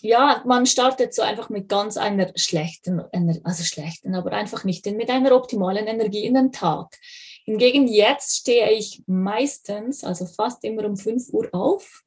ja, 0.02 0.42
man 0.46 0.66
startet 0.66 1.14
so 1.14 1.22
einfach 1.22 1.50
mit 1.50 1.70
ganz 1.70 1.98
einer 1.98 2.32
schlechten, 2.36 3.02
also 3.44 3.64
schlechten, 3.64 4.16
aber 4.16 4.32
einfach 4.32 4.64
nicht 4.64 4.86
mit 4.86 5.10
einer 5.10 5.36
optimalen 5.36 5.88
Energie 5.88 6.26
in 6.26 6.34
den 6.34 6.52
Tag. 6.52 6.98
Hingegen 7.46 7.88
jetzt 7.88 8.38
stehe 8.38 8.72
ich 8.72 9.02
meistens, 9.08 10.04
also 10.04 10.26
fast 10.26 10.64
immer 10.64 10.86
um 10.86 10.98
5 10.98 11.34
Uhr 11.34 11.50
auf. 11.52 12.04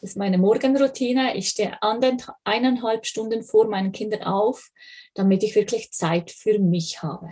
Das 0.00 0.10
ist 0.10 0.16
meine 0.16 0.38
Morgenroutine. 0.38 1.36
Ich 1.36 1.48
stehe 1.48 1.82
an 1.82 2.00
den 2.00 2.22
eineinhalb 2.44 3.06
Stunden 3.06 3.42
vor 3.42 3.68
meinen 3.68 3.92
Kindern 3.92 4.22
auf, 4.22 4.70
damit 5.14 5.42
ich 5.42 5.54
wirklich 5.54 5.92
Zeit 5.92 6.30
für 6.30 6.58
mich 6.58 7.02
habe. 7.02 7.28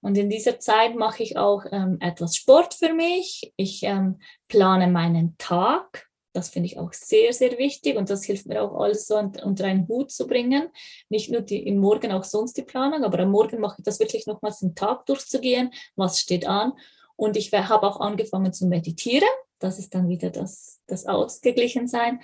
Und 0.00 0.18
in 0.18 0.28
dieser 0.28 0.60
Zeit 0.60 0.96
mache 0.96 1.22
ich 1.22 1.38
auch 1.38 1.64
ähm, 1.72 1.96
etwas 2.00 2.36
Sport 2.36 2.74
für 2.74 2.92
mich. 2.92 3.54
Ich 3.56 3.82
ähm, 3.82 4.20
plane 4.48 4.86
meinen 4.88 5.36
Tag. 5.38 6.10
Das 6.34 6.48
finde 6.48 6.66
ich 6.66 6.78
auch 6.80 6.92
sehr, 6.92 7.32
sehr 7.32 7.56
wichtig 7.58 7.96
und 7.96 8.10
das 8.10 8.24
hilft 8.24 8.46
mir 8.46 8.60
auch 8.60 8.74
alles 8.80 9.06
so 9.06 9.16
unter 9.16 9.64
einen 9.64 9.86
Hut 9.86 10.10
zu 10.10 10.26
bringen. 10.26 10.68
Nicht 11.08 11.30
nur 11.30 11.42
die, 11.42 11.64
im 11.64 11.78
Morgen, 11.78 12.10
auch 12.10 12.24
sonst 12.24 12.56
die 12.56 12.64
Planung, 12.64 13.04
aber 13.04 13.20
am 13.20 13.30
Morgen 13.30 13.60
mache 13.60 13.76
ich 13.78 13.84
das 13.84 14.00
wirklich 14.00 14.26
nochmals 14.26 14.58
den 14.58 14.74
Tag 14.74 15.06
durchzugehen, 15.06 15.72
was 15.94 16.18
steht 16.18 16.44
an. 16.44 16.72
Und 17.14 17.36
ich 17.36 17.52
habe 17.52 17.86
auch 17.86 18.00
angefangen 18.00 18.52
zu 18.52 18.66
meditieren. 18.66 19.28
Das 19.60 19.78
ist 19.78 19.94
dann 19.94 20.08
wieder 20.08 20.30
das, 20.30 20.80
das 20.88 21.06
Ausgeglichensein. 21.06 22.20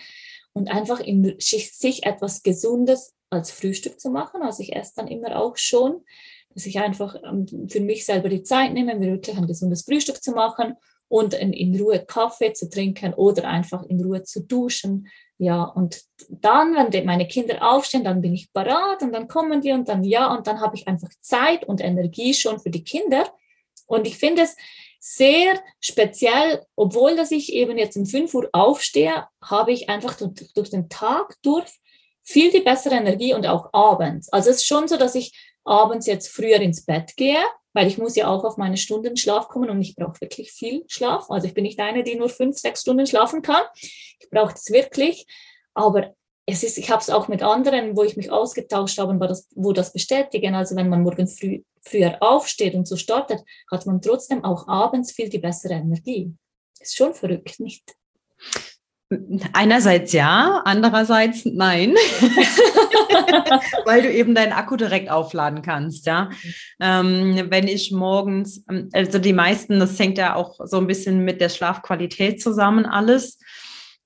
Und 0.52 0.68
einfach 0.72 0.98
in 0.98 1.36
sich 1.38 2.02
etwas 2.04 2.42
Gesundes 2.42 3.14
als 3.30 3.52
Frühstück 3.52 4.00
zu 4.00 4.10
machen. 4.10 4.42
Also 4.42 4.64
ich 4.64 4.74
esse 4.74 4.94
dann 4.96 5.06
immer 5.06 5.36
auch 5.36 5.56
schon, 5.56 6.04
dass 6.52 6.66
ich 6.66 6.80
einfach 6.80 7.14
ähm, 7.22 7.46
für 7.68 7.78
mich 7.78 8.04
selber 8.04 8.28
die 8.28 8.42
Zeit 8.42 8.72
nehme, 8.72 8.96
mir 8.96 9.12
wirklich 9.12 9.36
ein 9.36 9.46
gesundes 9.46 9.82
Frühstück 9.82 10.20
zu 10.20 10.32
machen 10.32 10.74
und 11.10 11.34
in, 11.34 11.78
Ruhe 11.78 11.98
Kaffee 11.98 12.52
zu 12.52 12.70
trinken 12.70 13.14
oder 13.14 13.48
einfach 13.48 13.82
in 13.82 14.00
Ruhe 14.00 14.22
zu 14.22 14.46
duschen. 14.46 15.08
Ja, 15.38 15.64
und 15.64 16.02
dann, 16.28 16.92
wenn 16.92 17.04
meine 17.04 17.26
Kinder 17.26 17.68
aufstehen, 17.68 18.04
dann 18.04 18.20
bin 18.20 18.32
ich 18.32 18.52
parat 18.52 19.02
und 19.02 19.12
dann 19.12 19.26
kommen 19.26 19.60
die 19.60 19.72
und 19.72 19.88
dann 19.88 20.04
ja, 20.04 20.32
und 20.32 20.46
dann 20.46 20.60
habe 20.60 20.76
ich 20.76 20.86
einfach 20.86 21.08
Zeit 21.20 21.64
und 21.64 21.80
Energie 21.80 22.32
schon 22.32 22.60
für 22.60 22.70
die 22.70 22.84
Kinder. 22.84 23.28
Und 23.86 24.06
ich 24.06 24.18
finde 24.18 24.42
es 24.42 24.56
sehr 25.00 25.60
speziell, 25.80 26.64
obwohl 26.76 27.16
dass 27.16 27.32
ich 27.32 27.52
eben 27.54 27.76
jetzt 27.76 27.96
um 27.96 28.06
5 28.06 28.32
Uhr 28.34 28.48
aufstehe, 28.52 29.26
habe 29.42 29.72
ich 29.72 29.88
einfach 29.88 30.16
durch, 30.16 30.52
durch 30.54 30.70
den 30.70 30.88
Tag 30.88 31.34
durch 31.42 31.66
viel 32.22 32.52
die 32.52 32.60
bessere 32.60 32.94
Energie 32.94 33.34
und 33.34 33.48
auch 33.48 33.70
abends. 33.72 34.32
Also 34.32 34.50
es 34.50 34.58
ist 34.58 34.66
schon 34.66 34.86
so, 34.86 34.96
dass 34.96 35.16
ich 35.16 35.32
abends 35.64 36.06
jetzt 36.06 36.28
früher 36.28 36.60
ins 36.60 36.84
Bett 36.84 37.16
gehe, 37.16 37.42
weil 37.72 37.86
ich 37.86 37.98
muss 37.98 38.16
ja 38.16 38.28
auch 38.28 38.44
auf 38.44 38.56
meine 38.56 38.76
Stunden 38.76 39.16
Schlaf 39.16 39.48
kommen 39.48 39.70
und 39.70 39.80
ich 39.80 39.94
brauche 39.96 40.20
wirklich 40.20 40.52
viel 40.52 40.84
Schlaf. 40.88 41.30
Also 41.30 41.46
ich 41.46 41.54
bin 41.54 41.64
nicht 41.64 41.78
eine, 41.78 42.02
die 42.02 42.16
nur 42.16 42.28
fünf, 42.28 42.58
sechs 42.58 42.82
Stunden 42.82 43.06
schlafen 43.06 43.42
kann. 43.42 43.62
Ich 43.74 44.28
brauche 44.30 44.52
das 44.52 44.70
wirklich. 44.70 45.26
Aber 45.74 46.14
es 46.46 46.62
ist, 46.62 46.78
ich 46.78 46.90
habe 46.90 47.00
es 47.00 47.10
auch 47.10 47.28
mit 47.28 47.42
anderen, 47.42 47.96
wo 47.96 48.02
ich 48.02 48.16
mich 48.16 48.30
ausgetauscht 48.30 48.98
habe, 48.98 49.18
wo 49.20 49.26
das, 49.26 49.48
wo 49.54 49.72
das 49.72 49.92
bestätigen. 49.92 50.54
Also 50.54 50.74
wenn 50.76 50.88
man 50.88 51.02
morgen 51.02 51.28
früh, 51.28 51.62
früher 51.82 52.16
aufsteht 52.20 52.74
und 52.74 52.88
so 52.88 52.96
startet, 52.96 53.42
hat 53.70 53.86
man 53.86 54.00
trotzdem 54.00 54.44
auch 54.44 54.66
abends 54.66 55.12
viel 55.12 55.28
die 55.28 55.38
bessere 55.38 55.74
Energie. 55.74 56.34
Ist 56.80 56.96
schon 56.96 57.14
verrückt, 57.14 57.60
nicht? 57.60 57.94
Einerseits 59.52 60.12
ja, 60.12 60.62
andererseits 60.64 61.44
nein, 61.44 61.94
weil 63.84 64.02
du 64.02 64.12
eben 64.12 64.36
deinen 64.36 64.52
Akku 64.52 64.76
direkt 64.76 65.10
aufladen 65.10 65.62
kannst, 65.62 66.06
ja. 66.06 66.30
Ähm, 66.78 67.46
wenn 67.48 67.66
ich 67.66 67.90
morgens, 67.90 68.64
also 68.92 69.18
die 69.18 69.32
meisten, 69.32 69.80
das 69.80 69.98
hängt 69.98 70.16
ja 70.16 70.36
auch 70.36 70.60
so 70.64 70.76
ein 70.76 70.86
bisschen 70.86 71.24
mit 71.24 71.40
der 71.40 71.48
Schlafqualität 71.48 72.40
zusammen 72.40 72.86
alles. 72.86 73.38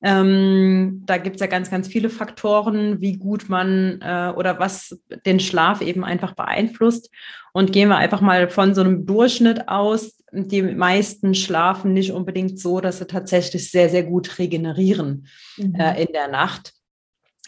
Ähm, 0.07 1.03
da 1.07 1.17
gibt 1.17 1.37
es 1.37 1.41
ja 1.41 1.47
ganz, 1.47 1.71
ganz 1.71 1.89
viele 1.89 2.11
Faktoren, 2.11 3.01
wie 3.01 3.17
gut 3.17 3.49
man 3.49 4.03
äh, 4.03 4.33
oder 4.37 4.59
was 4.59 5.01
den 5.25 5.41
Schlaf 5.41 5.81
eben 5.81 6.05
einfach 6.05 6.35
beeinflusst. 6.35 7.11
Und 7.55 7.73
gehen 7.73 7.89
wir 7.89 7.97
einfach 7.97 8.21
mal 8.21 8.51
von 8.51 8.75
so 8.75 8.83
einem 8.83 9.07
Durchschnitt 9.07 9.69
aus. 9.69 10.19
Die 10.31 10.61
meisten 10.61 11.35
schlafen 11.35 11.95
nicht 11.95 12.13
unbedingt 12.13 12.59
so, 12.59 12.81
dass 12.81 12.99
sie 12.99 13.07
tatsächlich 13.07 13.71
sehr, 13.71 13.89
sehr 13.89 14.03
gut 14.03 14.39
regenerieren 14.39 15.27
mhm. 15.57 15.75
äh, 15.75 16.03
in 16.03 16.13
der 16.13 16.29
Nacht. 16.29 16.75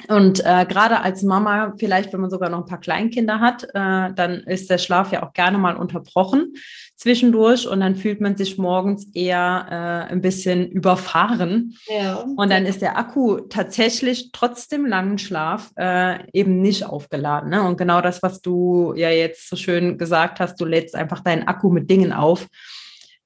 Und 0.08 0.40
äh, 0.40 0.66
gerade 0.66 1.00
als 1.00 1.22
Mama, 1.22 1.74
vielleicht 1.78 2.12
wenn 2.12 2.20
man 2.20 2.30
sogar 2.30 2.48
noch 2.48 2.60
ein 2.60 2.66
paar 2.66 2.80
Kleinkinder 2.80 3.40
hat, 3.40 3.64
äh, 3.64 4.12
dann 4.14 4.44
ist 4.46 4.70
der 4.70 4.78
Schlaf 4.78 5.12
ja 5.12 5.22
auch 5.22 5.32
gerne 5.32 5.58
mal 5.58 5.76
unterbrochen 5.76 6.54
zwischendurch 6.96 7.68
und 7.68 7.80
dann 7.80 7.94
fühlt 7.94 8.20
man 8.20 8.36
sich 8.36 8.58
morgens 8.58 9.06
eher 9.14 9.66
äh, 10.08 10.12
ein 10.12 10.20
bisschen 10.20 10.68
überfahren. 10.68 11.76
Ja. 11.86 12.24
Und 12.36 12.50
dann 12.50 12.66
ist 12.66 12.82
der 12.82 12.98
Akku 12.98 13.40
tatsächlich 13.48 14.30
trotzdem 14.32 14.86
langen 14.86 15.18
Schlaf 15.18 15.70
äh, 15.76 16.18
eben 16.32 16.60
nicht 16.60 16.84
aufgeladen. 16.84 17.50
Ne? 17.50 17.62
Und 17.62 17.76
genau 17.76 18.00
das, 18.00 18.22
was 18.22 18.40
du 18.40 18.94
ja 18.96 19.10
jetzt 19.10 19.48
so 19.48 19.56
schön 19.56 19.98
gesagt 19.98 20.40
hast, 20.40 20.60
du 20.60 20.64
lädst 20.64 20.94
einfach 20.94 21.20
deinen 21.20 21.46
Akku 21.46 21.70
mit 21.70 21.90
Dingen 21.90 22.12
auf 22.12 22.48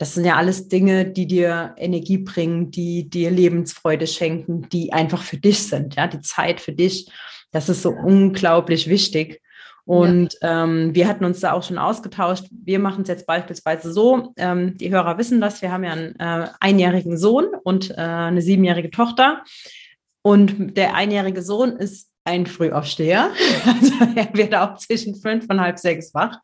das 0.01 0.15
sind 0.15 0.25
ja 0.25 0.37
alles 0.37 0.69
Dinge, 0.69 1.05
die 1.05 1.27
dir 1.27 1.75
Energie 1.77 2.17
bringen, 2.17 2.71
die 2.71 3.11
dir 3.11 3.31
Lebensfreude 3.31 4.07
schenken, 4.07 4.67
die 4.71 4.95
einfach 4.95 5.23
für 5.23 5.37
dich 5.37 5.65
sind, 5.65 5.97
ja, 5.97 6.07
die 6.07 6.23
Zeit 6.23 6.63
für 6.63 6.73
dich. 6.73 7.11
Das 7.51 7.69
ist 7.69 7.83
so 7.83 7.91
unglaublich 7.91 8.89
wichtig. 8.89 9.43
Und 9.91 10.39
ja. 10.41 10.63
ähm, 10.63 10.95
wir 10.95 11.09
hatten 11.09 11.25
uns 11.25 11.41
da 11.41 11.51
auch 11.51 11.65
schon 11.65 11.77
ausgetauscht. 11.77 12.45
Wir 12.53 12.79
machen 12.79 13.03
es 13.03 13.09
jetzt 13.09 13.27
beispielsweise 13.27 13.93
so, 13.93 14.33
ähm, 14.37 14.79
die 14.79 14.93
Hörer 14.93 15.19
wissen 15.19 15.41
das, 15.41 15.63
wir 15.63 15.73
haben 15.73 15.83
ja 15.83 15.91
einen 15.91 16.15
äh, 16.21 16.47
einjährigen 16.61 17.19
Sohn 17.19 17.47
und 17.65 17.91
äh, 17.91 17.95
eine 17.97 18.41
siebenjährige 18.41 18.93
Tochter. 18.93 19.43
Und 20.23 20.77
der 20.77 20.95
einjährige 20.95 21.43
Sohn 21.43 21.73
ist 21.73 22.09
ein 22.23 22.47
Frühaufsteher. 22.47 23.33
Also 23.67 23.93
er 24.15 24.33
wird 24.33 24.55
auch 24.55 24.77
zwischen 24.77 25.17
fünf 25.17 25.47
und 25.49 25.61
halb 25.61 25.77
sechs 25.81 26.15
wach. 26.15 26.39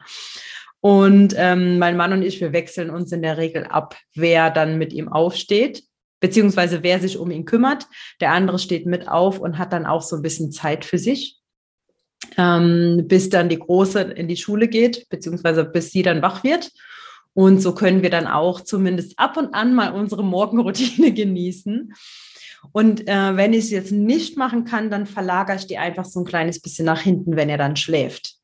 Und 0.81 1.33
ähm, 1.37 1.79
mein 1.79 1.97
Mann 1.97 2.13
und 2.13 2.23
ich, 2.23 2.41
wir 2.41 2.53
wechseln 2.53 2.91
uns 2.91 3.13
in 3.13 3.23
der 3.23 3.37
Regel 3.37 3.63
ab, 3.63 3.95
wer 4.17 4.51
dann 4.51 4.77
mit 4.77 4.93
ihm 4.93 5.09
aufsteht, 5.09 5.85
beziehungsweise 6.19 6.83
wer 6.83 6.99
sich 6.99 7.17
um 7.17 7.31
ihn 7.31 7.45
kümmert. 7.45 7.87
Der 8.21 8.33
andere 8.33 8.59
steht 8.59 8.87
mit 8.87 9.07
auf 9.07 9.39
und 9.39 9.57
hat 9.57 9.73
dann 9.73 9.87
auch 9.87 10.03
so 10.03 10.17
ein 10.17 10.23
bisschen 10.23 10.51
Zeit 10.51 10.85
für 10.85 10.99
sich, 10.99 11.39
ähm, 12.37 13.05
bis 13.07 13.31
dann 13.31 13.49
die 13.49 13.59
Große 13.59 14.01
in 14.01 14.29
die 14.29 14.37
Schule 14.37 14.69
geht, 14.69 15.09
beziehungsweise 15.09 15.65
bis 15.65 15.91
sie 15.91 16.03
dann 16.03 16.23
wach 16.23 16.45
wird. 16.45 16.71
Und 17.35 17.61
so 17.61 17.75
können 17.75 18.03
wir 18.03 18.11
dann 18.11 18.27
auch 18.27 18.61
zumindest 18.63 19.19
ab 19.19 19.37
und 19.37 19.55
an 19.55 19.75
mal 19.75 19.93
unsere 19.93 20.25
Morgenroutine 20.25 21.13
genießen. 21.15 21.93
Und 22.73 23.07
äh, 23.09 23.37
wenn 23.37 23.53
ich 23.53 23.67
es 23.67 23.71
jetzt 23.71 23.93
nicht 23.93 24.37
machen 24.37 24.65
kann, 24.65 24.91
dann 24.91 25.07
verlagere 25.07 25.57
ich 25.57 25.67
die 25.67 25.79
einfach 25.79 26.05
so 26.05 26.21
ein 26.21 26.27
kleines 26.27 26.61
bisschen 26.61 26.87
nach 26.87 27.01
hinten, 27.01 27.37
wenn 27.37 27.49
er 27.49 27.59
dann 27.59 27.77
schläft. 27.77 28.37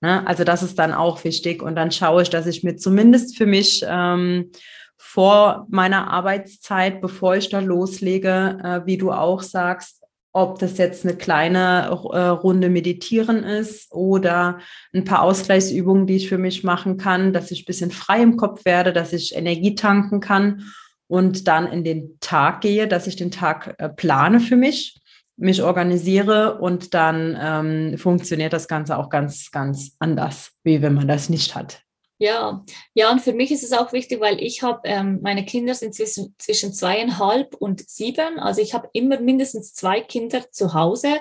Ne? 0.00 0.26
Also 0.26 0.44
das 0.44 0.62
ist 0.62 0.78
dann 0.78 0.92
auch 0.92 1.22
wichtig. 1.24 1.62
Und 1.62 1.76
dann 1.76 1.90
schaue 1.90 2.22
ich, 2.22 2.30
dass 2.30 2.46
ich 2.46 2.62
mir 2.62 2.76
zumindest 2.76 3.36
für 3.36 3.46
mich 3.46 3.84
ähm, 3.86 4.50
vor 4.96 5.66
meiner 5.70 6.10
Arbeitszeit, 6.10 7.00
bevor 7.00 7.36
ich 7.36 7.48
da 7.48 7.60
loslege, 7.60 8.58
äh, 8.62 8.86
wie 8.86 8.98
du 8.98 9.12
auch 9.12 9.42
sagst, 9.42 9.99
ob 10.32 10.58
das 10.58 10.78
jetzt 10.78 11.04
eine 11.04 11.16
kleine 11.16 11.86
äh, 11.88 12.18
Runde 12.18 12.70
Meditieren 12.70 13.42
ist 13.42 13.92
oder 13.92 14.60
ein 14.94 15.04
paar 15.04 15.22
Ausgleichsübungen, 15.22 16.06
die 16.06 16.16
ich 16.16 16.28
für 16.28 16.38
mich 16.38 16.62
machen 16.62 16.96
kann, 16.96 17.32
dass 17.32 17.50
ich 17.50 17.62
ein 17.62 17.66
bisschen 17.66 17.90
frei 17.90 18.22
im 18.22 18.36
Kopf 18.36 18.64
werde, 18.64 18.92
dass 18.92 19.12
ich 19.12 19.34
Energie 19.34 19.74
tanken 19.74 20.20
kann 20.20 20.64
und 21.08 21.48
dann 21.48 21.66
in 21.66 21.82
den 21.82 22.18
Tag 22.20 22.60
gehe, 22.60 22.86
dass 22.86 23.06
ich 23.06 23.16
den 23.16 23.30
Tag 23.30 23.74
äh, 23.78 23.88
plane 23.88 24.40
für 24.40 24.56
mich 24.56 25.00
mich 25.40 25.62
organisiere 25.62 26.58
und 26.58 26.92
dann 26.92 27.36
ähm, 27.40 27.98
funktioniert 27.98 28.52
das 28.52 28.68
Ganze 28.68 28.98
auch 28.98 29.08
ganz, 29.08 29.50
ganz 29.50 29.96
anders, 29.98 30.52
wie 30.64 30.82
wenn 30.82 30.92
man 30.94 31.08
das 31.08 31.30
nicht 31.30 31.54
hat. 31.54 31.82
Ja, 32.20 32.64
ja, 32.94 33.10
und 33.10 33.20
für 33.20 33.32
mich 33.32 33.50
ist 33.50 33.64
es 33.64 33.72
auch 33.72 33.92
wichtig, 33.92 34.20
weil 34.20 34.42
ich 34.42 34.62
habe, 34.62 34.80
ähm, 34.84 35.20
meine 35.22 35.44
Kinder 35.44 35.74
sind 35.74 35.94
zwischen, 35.94 36.34
zwischen 36.38 36.74
zweieinhalb 36.74 37.54
und 37.54 37.88
sieben. 37.88 38.38
Also 38.38 38.60
ich 38.60 38.74
habe 38.74 38.88
immer 38.92 39.18
mindestens 39.18 39.72
zwei 39.72 40.00
Kinder 40.00 40.50
zu 40.50 40.74
Hause. 40.74 41.20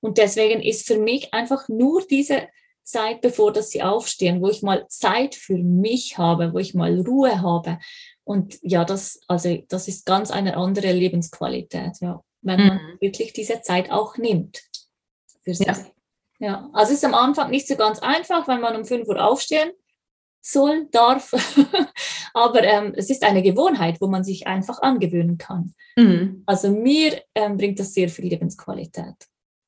Und 0.00 0.18
deswegen 0.18 0.62
ist 0.62 0.86
für 0.86 0.98
mich 0.98 1.32
einfach 1.32 1.68
nur 1.68 2.06
diese 2.06 2.48
Zeit, 2.84 3.22
bevor 3.22 3.52
dass 3.52 3.70
sie 3.70 3.82
aufstehen, 3.82 4.42
wo 4.42 4.48
ich 4.48 4.62
mal 4.62 4.86
Zeit 4.88 5.34
für 5.34 5.56
mich 5.56 6.18
habe, 6.18 6.52
wo 6.52 6.58
ich 6.58 6.74
mal 6.74 7.00
Ruhe 7.00 7.40
habe. 7.40 7.78
Und 8.22 8.58
ja, 8.60 8.84
das, 8.84 9.18
also 9.26 9.56
das 9.68 9.88
ist 9.88 10.04
ganz 10.04 10.30
eine 10.30 10.56
andere 10.56 10.92
Lebensqualität, 10.92 11.92
ja 12.00 12.22
wenn 12.46 12.60
mhm. 12.60 12.66
man 12.68 12.80
wirklich 13.00 13.32
diese 13.32 13.60
Zeit 13.60 13.90
auch 13.90 14.16
nimmt 14.16 14.62
für 15.42 15.54
sich. 15.54 15.66
Ja. 15.66 15.76
ja, 16.38 16.70
also 16.72 16.92
es 16.92 16.98
ist 16.98 17.04
am 17.04 17.14
Anfang 17.14 17.50
nicht 17.50 17.66
so 17.66 17.76
ganz 17.76 17.98
einfach, 17.98 18.48
wenn 18.48 18.60
man 18.60 18.76
um 18.76 18.84
5 18.84 19.06
Uhr 19.08 19.22
aufstehen 19.22 19.70
soll, 20.50 20.88
darf. 20.90 21.32
Aber 22.34 22.62
ähm, 22.62 22.92
es 22.96 23.10
ist 23.10 23.24
eine 23.24 23.42
Gewohnheit, 23.42 24.00
wo 24.00 24.06
man 24.06 24.24
sich 24.24 24.46
einfach 24.46 24.80
angewöhnen 24.82 25.38
kann. 25.38 25.74
Mhm. 25.96 26.42
Also 26.46 26.70
mir 26.70 27.20
ähm, 27.34 27.56
bringt 27.56 27.78
das 27.78 27.94
sehr 27.94 28.08
viel 28.08 28.26
Lebensqualität. 28.26 29.14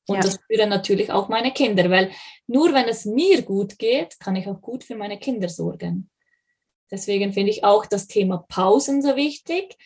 Und 0.07 0.15
ja. 0.15 0.21
das 0.21 0.35
spüren 0.35 0.69
natürlich 0.69 1.11
auch 1.11 1.29
meine 1.29 1.51
Kinder, 1.51 1.89
weil 1.89 2.11
nur 2.47 2.73
wenn 2.73 2.87
es 2.87 3.05
mir 3.05 3.43
gut 3.43 3.77
geht, 3.77 4.19
kann 4.19 4.35
ich 4.35 4.47
auch 4.47 4.61
gut 4.61 4.83
für 4.83 4.95
meine 4.95 5.19
Kinder 5.19 5.49
sorgen. 5.49 6.09
Deswegen 6.91 7.33
finde 7.33 7.51
ich 7.51 7.63
auch 7.63 7.85
das 7.85 8.07
Thema 8.07 8.43
Pausen 8.47 9.03
so 9.03 9.15
wichtig, 9.15 9.77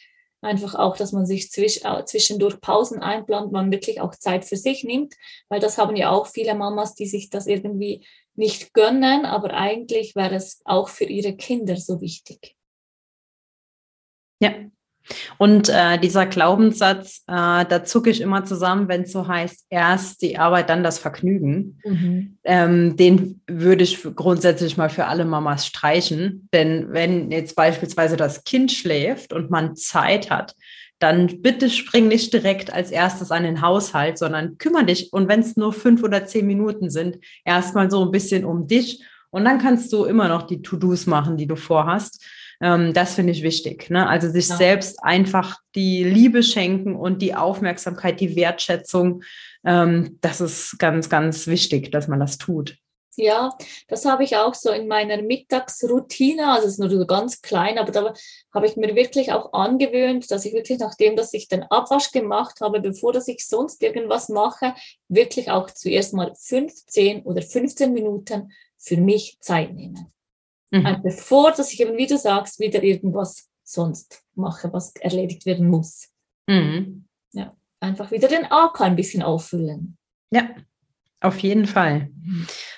Einfach 0.44 0.76
auch, 0.76 0.98
dass 0.98 1.14
man 1.14 1.26
sich 1.26 1.52
zwischendurch 1.52 2.60
Pausen 2.60 3.00
einplant, 3.00 3.54
man 3.54 3.72
wirklich 3.72 4.02
auch 4.02 4.14
Zeit 4.14 4.44
für 4.44 4.58
sich 4.58 4.84
nimmt, 4.84 5.16
weil 5.48 5.62
das 5.62 5.78
haben 5.78 5.96
ja 5.96 6.10
auch 6.10 6.28
viele 6.28 6.54
Mamas, 6.54 6.96
die 6.96 7.06
sich 7.06 7.30
das 7.30 7.48
irgendwie 7.48 8.06
nicht 8.36 8.74
gönnen, 8.74 9.26
aber 9.26 9.54
eigentlich 9.54 10.16
wäre 10.16 10.36
es 10.36 10.62
auch 10.66 10.90
für 10.90 11.06
ihre 11.06 11.36
Kinder 11.36 11.78
so 11.78 12.02
wichtig. 12.02 12.56
Ja, 14.42 14.54
und 15.38 15.70
äh, 15.70 15.98
dieser 16.00 16.26
Glaubenssatz, 16.26 17.24
äh, 17.28 17.66
da 17.66 17.84
zucke 17.84 18.10
ich 18.10 18.22
immer 18.22 18.46
zusammen, 18.46 18.88
wenn 18.88 19.02
es 19.02 19.12
so 19.12 19.28
heißt, 19.28 19.66
erst 19.70 20.22
die 20.22 20.38
Arbeit, 20.38 20.70
dann 20.70 20.84
das 20.84 21.00
Vergnügen. 21.00 21.80
Mhm. 21.84 22.38
Ähm, 22.44 22.96
den 22.96 23.42
würde 23.48 23.84
ich 23.84 24.02
grundsätzlich 24.16 24.78
mal 24.78 24.90
für 24.90 25.06
alle 25.06 25.26
Mamas 25.26 25.68
streichen. 25.68 26.48
Denn 26.54 26.92
wenn 26.92 27.32
jetzt 27.32 27.56
beispielsweise 27.56 28.18
das 28.18 28.44
Kind 28.44 28.72
schläft 28.72 29.34
und 29.34 29.50
man 29.50 29.76
Zeit 29.76 30.30
hat, 30.30 30.56
dann 31.04 31.42
bitte 31.42 31.70
spring 31.70 32.08
nicht 32.08 32.34
direkt 32.34 32.74
als 32.74 32.90
erstes 32.90 33.30
an 33.30 33.44
den 33.44 33.62
Haushalt, 33.62 34.18
sondern 34.18 34.58
kümmere 34.58 34.86
dich. 34.86 35.12
Und 35.12 35.28
wenn 35.28 35.42
es 35.42 35.58
nur 35.58 35.74
fünf 35.74 36.02
oder 36.02 36.26
zehn 36.26 36.48
Minuten 36.48 36.90
sind, 36.90 37.20
erstmal 37.44 37.92
so 37.92 38.06
ein 38.06 38.12
bisschen 38.12 38.46
um 38.46 38.68
dich. 38.68 39.04
Und 39.30 39.44
dann 39.44 39.60
kannst 39.60 39.92
du 39.92 40.06
immer 40.06 40.30
noch 40.30 40.44
die 40.44 40.62
To-Dos 40.62 41.06
machen, 41.06 41.36
die 41.36 41.46
du 41.46 41.58
vorhast. 41.58 42.24
Ähm, 42.62 42.94
das 42.94 43.16
finde 43.16 43.34
ich 43.34 43.44
wichtig. 43.44 43.90
Ne? 43.90 44.08
Also 44.08 44.30
sich 44.30 44.48
ja. 44.48 44.56
selbst 44.56 45.04
einfach 45.04 45.58
die 45.76 46.06
Liebe 46.06 46.42
schenken 46.42 46.96
und 46.96 47.22
die 47.22 47.36
Aufmerksamkeit, 47.36 48.22
die 48.22 48.38
Wertschätzung. 48.38 49.24
Ähm, 49.66 50.18
das 50.22 50.40
ist 50.40 50.80
ganz, 50.80 51.10
ganz 51.10 51.48
wichtig, 51.48 51.92
dass 51.92 52.08
man 52.08 52.22
das 52.22 52.38
tut. 52.38 52.78
Ja, 53.16 53.56
das 53.88 54.06
habe 54.06 54.24
ich 54.24 54.38
auch 54.38 54.56
so 54.56 54.72
in 54.72 54.88
meiner 54.88 55.22
Mittagsroutine, 55.22 56.52
also 56.52 56.68
es 56.68 56.74
ist 56.74 56.80
nur 56.80 56.90
so 56.90 57.06
ganz 57.06 57.42
klein, 57.42 57.78
aber 57.78 57.92
da 57.92 58.14
habe 58.54 58.66
ich 58.66 58.76
mir 58.76 58.96
wirklich 58.96 59.32
auch 59.32 59.54
angewöhnt, 59.54 60.32
dass 60.32 60.46
ich 60.46 60.54
wirklich 60.54 60.80
nachdem, 60.80 61.16
dass 61.16 61.34
ich 61.34 61.48
den 61.48 61.64
Abwasch 61.64 62.12
gemacht 62.12 62.60
habe, 62.62 62.82
bevor 62.82 63.14
dass 63.14 63.28
ich 63.28 63.48
sonst 63.48 63.84
irgendwas 63.84 64.30
mache, 64.30 64.74
wirklich 65.10 65.52
auch 65.52 65.70
zuerst 65.70 66.14
mal 66.14 66.34
15 66.36 67.24
oder 67.24 67.42
15 67.42 67.94
Minuten 67.94 68.52
für 68.78 68.98
mich 68.98 69.38
Zeit 69.42 69.74
nehme. 69.74 70.12
Mhm. 70.72 71.02
Bevor, 71.04 71.52
dass 71.52 71.72
ich 71.72 71.80
eben, 71.82 71.98
wie 71.98 72.08
du 72.08 72.18
sagst, 72.18 72.60
wieder 72.60 72.82
irgendwas 72.82 73.48
sonst 73.64 74.24
mache, 74.34 74.74
was 74.74 74.96
erledigt 74.96 75.46
werden 75.46 75.70
muss. 75.70 76.10
Mhm. 76.48 77.06
Ja, 77.32 77.56
einfach 77.80 78.10
wieder 78.10 78.28
den 78.28 78.46
AK 78.46 78.82
ein 78.82 78.96
bisschen 78.96 79.22
auffüllen. 79.22 79.98
Ja, 80.32 80.50
auf 81.24 81.40
jeden 81.40 81.66
Fall. 81.66 82.10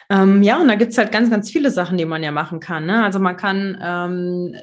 Ähm, 0.09 0.43
ja, 0.43 0.61
und 0.61 0.67
da 0.67 0.75
gibt 0.75 0.91
es 0.91 0.97
halt 0.97 1.11
ganz, 1.11 1.31
ganz 1.31 1.49
viele 1.49 1.71
Sachen, 1.71 1.97
die 1.97 2.05
man 2.05 2.21
ja 2.21 2.31
machen 2.31 2.59
kann. 2.59 2.85
Ne? 2.85 3.03
Also 3.03 3.19
man 3.19 3.37
kann 3.37 3.77
ähm, 3.81 4.55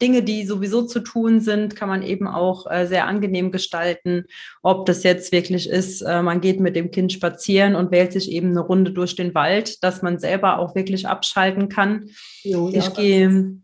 Dinge, 0.00 0.22
die 0.22 0.46
sowieso 0.46 0.82
zu 0.82 1.00
tun 1.00 1.40
sind, 1.40 1.74
kann 1.74 1.88
man 1.88 2.02
eben 2.02 2.28
auch 2.28 2.70
äh, 2.70 2.86
sehr 2.86 3.06
angenehm 3.06 3.50
gestalten. 3.50 4.26
Ob 4.62 4.86
das 4.86 5.02
jetzt 5.02 5.32
wirklich 5.32 5.68
ist, 5.68 6.02
äh, 6.02 6.22
man 6.22 6.40
geht 6.40 6.60
mit 6.60 6.76
dem 6.76 6.92
Kind 6.92 7.12
spazieren 7.12 7.74
und 7.74 7.90
wählt 7.90 8.12
sich 8.12 8.30
eben 8.30 8.50
eine 8.50 8.60
Runde 8.60 8.92
durch 8.92 9.16
den 9.16 9.34
Wald, 9.34 9.82
dass 9.82 10.02
man 10.02 10.20
selber 10.20 10.60
auch 10.60 10.76
wirklich 10.76 11.08
abschalten 11.08 11.68
kann. 11.68 12.10
Jo, 12.42 12.68
ja, 12.68 12.78
ich 12.78 12.94
gehe 12.94 13.56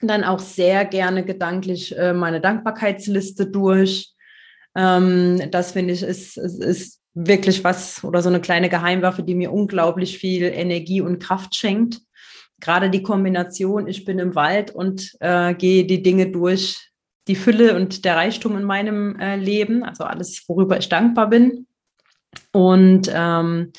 dann 0.00 0.24
auch 0.24 0.40
sehr 0.40 0.84
gerne 0.84 1.24
gedanklich 1.24 1.96
äh, 1.96 2.12
meine 2.12 2.40
Dankbarkeitsliste 2.40 3.46
durch. 3.46 4.12
Ähm, 4.74 5.40
das 5.52 5.70
finde 5.70 5.94
ich 5.94 6.02
ist, 6.02 6.36
ist, 6.36 6.62
ist 6.62 7.03
wirklich 7.14 7.62
was 7.62 8.02
oder 8.02 8.22
so 8.22 8.28
eine 8.28 8.40
kleine 8.40 8.68
Geheimwaffe, 8.68 9.22
die 9.22 9.34
mir 9.34 9.52
unglaublich 9.52 10.18
viel 10.18 10.42
Energie 10.44 11.00
und 11.00 11.20
Kraft 11.20 11.54
schenkt. 11.54 12.00
Gerade 12.60 12.90
die 12.90 13.02
Kombination, 13.02 13.86
ich 13.86 14.04
bin 14.04 14.18
im 14.18 14.34
Wald 14.34 14.72
und 14.72 15.12
äh, 15.20 15.54
gehe 15.54 15.84
die 15.84 16.02
Dinge 16.02 16.30
durch, 16.30 16.90
die 17.28 17.36
Fülle 17.36 17.76
und 17.76 18.04
der 18.04 18.16
Reichtum 18.16 18.56
in 18.56 18.64
meinem 18.64 19.18
äh, 19.18 19.36
Leben, 19.36 19.82
also 19.82 20.04
alles, 20.04 20.44
worüber 20.48 20.78
ich 20.78 20.88
dankbar 20.88 21.30
bin. 21.30 21.66
Und 22.52 23.10
ähm, 23.12 23.72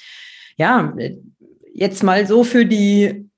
ja, 0.57 0.95
jetzt 1.73 2.03
mal 2.03 2.25
so 2.25 2.43
für 2.43 2.65
die 2.65 3.29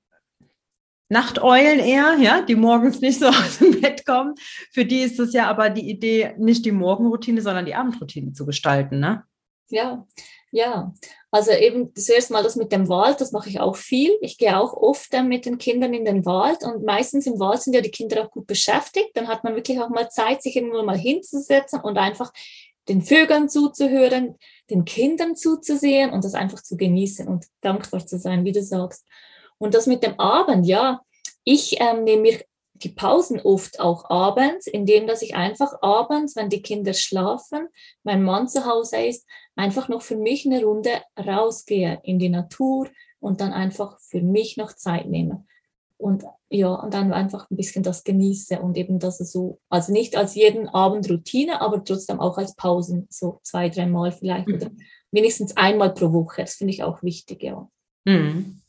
Nachteulen 1.10 1.80
eher, 1.80 2.16
ja, 2.20 2.42
die 2.42 2.54
morgens 2.54 3.00
nicht 3.00 3.18
so 3.18 3.26
aus 3.28 3.58
dem 3.58 3.80
Bett 3.80 4.06
kommen. 4.06 4.34
Für 4.72 4.84
die 4.84 5.00
ist 5.00 5.18
es 5.18 5.32
ja 5.32 5.48
aber 5.48 5.70
die 5.70 5.90
Idee, 5.90 6.34
nicht 6.38 6.64
die 6.64 6.72
Morgenroutine, 6.72 7.40
sondern 7.42 7.66
die 7.66 7.74
Abendroutine 7.74 8.32
zu 8.32 8.46
gestalten, 8.46 9.00
ne? 9.00 9.24
Ja, 9.70 10.06
ja. 10.50 10.94
Also 11.30 11.50
eben 11.50 11.94
zuerst 11.94 12.30
mal 12.30 12.42
das 12.42 12.56
mit 12.56 12.72
dem 12.72 12.88
Wald, 12.88 13.20
das 13.20 13.32
mache 13.32 13.50
ich 13.50 13.60
auch 13.60 13.76
viel. 13.76 14.16
Ich 14.22 14.38
gehe 14.38 14.58
auch 14.58 14.72
oft 14.72 15.12
dann 15.12 15.28
mit 15.28 15.44
den 15.44 15.58
Kindern 15.58 15.92
in 15.92 16.06
den 16.06 16.24
Wald 16.24 16.62
und 16.64 16.84
meistens 16.84 17.26
im 17.26 17.38
Wald 17.38 17.62
sind 17.62 17.74
ja 17.74 17.82
die 17.82 17.90
Kinder 17.90 18.24
auch 18.24 18.30
gut 18.30 18.46
beschäftigt. 18.46 19.10
Dann 19.14 19.28
hat 19.28 19.44
man 19.44 19.54
wirklich 19.54 19.78
auch 19.80 19.90
mal 19.90 20.08
Zeit, 20.08 20.42
sich 20.42 20.56
irgendwo 20.56 20.82
mal 20.82 20.96
hinzusetzen 20.96 21.80
und 21.80 21.98
einfach 21.98 22.32
den 22.88 23.02
Vögeln 23.02 23.50
zuzuhören, 23.50 24.36
den 24.70 24.86
Kindern 24.86 25.36
zuzusehen 25.36 26.10
und 26.10 26.24
das 26.24 26.34
einfach 26.34 26.62
zu 26.62 26.76
genießen 26.76 27.28
und 27.28 27.46
dankbar 27.60 28.06
zu 28.06 28.18
sein, 28.18 28.44
wie 28.44 28.52
du 28.52 28.62
sagst. 28.62 29.04
Und 29.58 29.74
das 29.74 29.86
mit 29.86 30.02
dem 30.02 30.18
Abend, 30.18 30.66
ja, 30.66 31.02
ich 31.44 31.80
ähm, 31.80 32.04
nehme 32.04 32.22
mir 32.22 32.40
die 32.82 32.90
Pausen 32.90 33.40
oft 33.40 33.80
auch 33.80 34.08
abends, 34.08 34.66
indem 34.66 35.06
dass 35.06 35.22
ich 35.22 35.34
einfach 35.34 35.82
abends, 35.82 36.36
wenn 36.36 36.48
die 36.48 36.62
Kinder 36.62 36.94
schlafen, 36.94 37.68
mein 38.04 38.22
Mann 38.22 38.48
zu 38.48 38.66
Hause 38.66 38.98
ist, 38.98 39.26
einfach 39.58 39.88
noch 39.88 40.02
für 40.02 40.16
mich 40.16 40.46
eine 40.46 40.62
Runde 40.64 40.90
rausgehe 41.18 42.00
in 42.04 42.18
die 42.18 42.28
Natur 42.28 42.88
und 43.18 43.40
dann 43.40 43.52
einfach 43.52 43.98
für 44.00 44.22
mich 44.22 44.56
noch 44.56 44.72
Zeit 44.72 45.06
nehme. 45.06 45.44
Und 45.96 46.24
ja, 46.48 46.72
und 46.72 46.94
dann 46.94 47.12
einfach 47.12 47.50
ein 47.50 47.56
bisschen 47.56 47.82
das 47.82 48.04
genieße 48.04 48.60
und 48.60 48.76
eben 48.76 49.00
das 49.00 49.18
so, 49.18 49.58
also 49.68 49.92
nicht 49.92 50.16
als 50.16 50.36
jeden 50.36 50.68
Abend 50.68 51.10
Routine, 51.10 51.60
aber 51.60 51.82
trotzdem 51.82 52.20
auch 52.20 52.38
als 52.38 52.54
Pausen, 52.54 53.08
so 53.10 53.40
zwei, 53.42 53.68
dreimal 53.68 54.12
vielleicht 54.12 54.46
mhm. 54.46 54.54
oder 54.54 54.70
wenigstens 55.10 55.56
einmal 55.56 55.92
pro 55.92 56.12
Woche. 56.12 56.42
Das 56.42 56.54
finde 56.54 56.72
ich 56.72 56.84
auch 56.84 57.02
wichtig, 57.02 57.42
ja. 57.42 57.68
Mhm. 58.04 58.62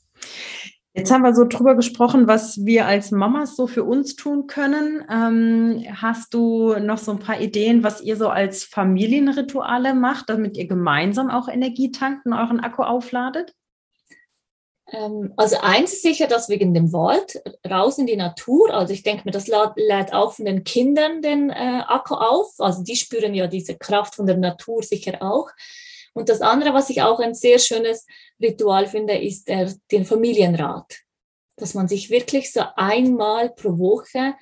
Jetzt 0.94 1.12
haben 1.12 1.22
wir 1.22 1.36
so 1.36 1.46
drüber 1.46 1.76
gesprochen, 1.76 2.28
was 2.28 2.66
wir 2.66 2.88
als 2.88 3.12
Mamas 3.12 3.56
so 3.56 3.68
für 3.68 3.84
uns 3.84 4.16
tun 4.16 4.48
können. 4.48 5.06
Ähm, 5.10 5.86
hast 6.02 6.34
du 6.34 6.80
noch 6.80 6.98
so 6.98 7.12
ein 7.12 7.20
paar 7.20 7.40
Ideen, 7.40 7.84
was 7.84 8.02
ihr 8.02 8.18
so 8.18 8.30
als 8.30 8.64
Familienrituale 8.64 9.94
macht, 9.94 10.30
damit 10.30 10.58
ihr 10.58 10.68
gemeinsam 10.68 11.30
auch 11.30 11.48
Energie 11.48 11.92
tankt 11.92 12.26
und 12.26 12.34
euren 12.34 12.60
Akku 12.60 12.82
aufladet? 12.82 13.54
Ähm, 14.92 15.32
also 15.38 15.58
eins 15.62 15.94
ist 15.94 16.02
sicher, 16.02 16.26
dass 16.26 16.50
wegen 16.50 16.74
dem 16.74 16.92
Wald 16.92 17.40
raus 17.70 18.00
in 18.00 18.08
die 18.08 18.16
Natur. 18.16 18.74
Also 18.74 18.92
ich 18.92 19.04
denke 19.04 19.24
mir, 19.26 19.32
das 19.32 19.48
lädt 19.48 20.14
auch 20.14 20.34
von 20.34 20.46
den 20.46 20.64
Kindern 20.64 21.22
den 21.22 21.52
äh, 21.52 21.84
Akku 21.88 22.16
auf. 22.16 22.54
Also 22.58 22.84
die 22.84 22.96
spüren 22.96 23.36
ja 23.36 23.46
diese 23.46 23.78
Kraft 23.78 24.16
von 24.16 24.26
der 24.26 24.38
Natur 24.38 24.82
sicher 24.82 25.22
auch. 25.22 25.52
Und 26.14 26.30
das 26.30 26.42
andere, 26.42 26.74
was 26.74 26.90
ich 26.90 27.02
auch 27.02 27.20
ein 27.20 27.34
sehr 27.34 27.60
schönes 27.60 28.06
Ritual 28.42 28.88
finde, 28.88 29.18
ist 29.18 29.48
der, 29.48 29.74
den 29.92 30.06
Familienrat. 30.06 31.00
Dass 31.58 31.74
man 31.74 31.88
sich 31.88 32.10
wirklich 32.10 32.52
so 32.52 32.62
einmal 32.76 33.50
pro 33.50 33.78
Woche 33.78 34.36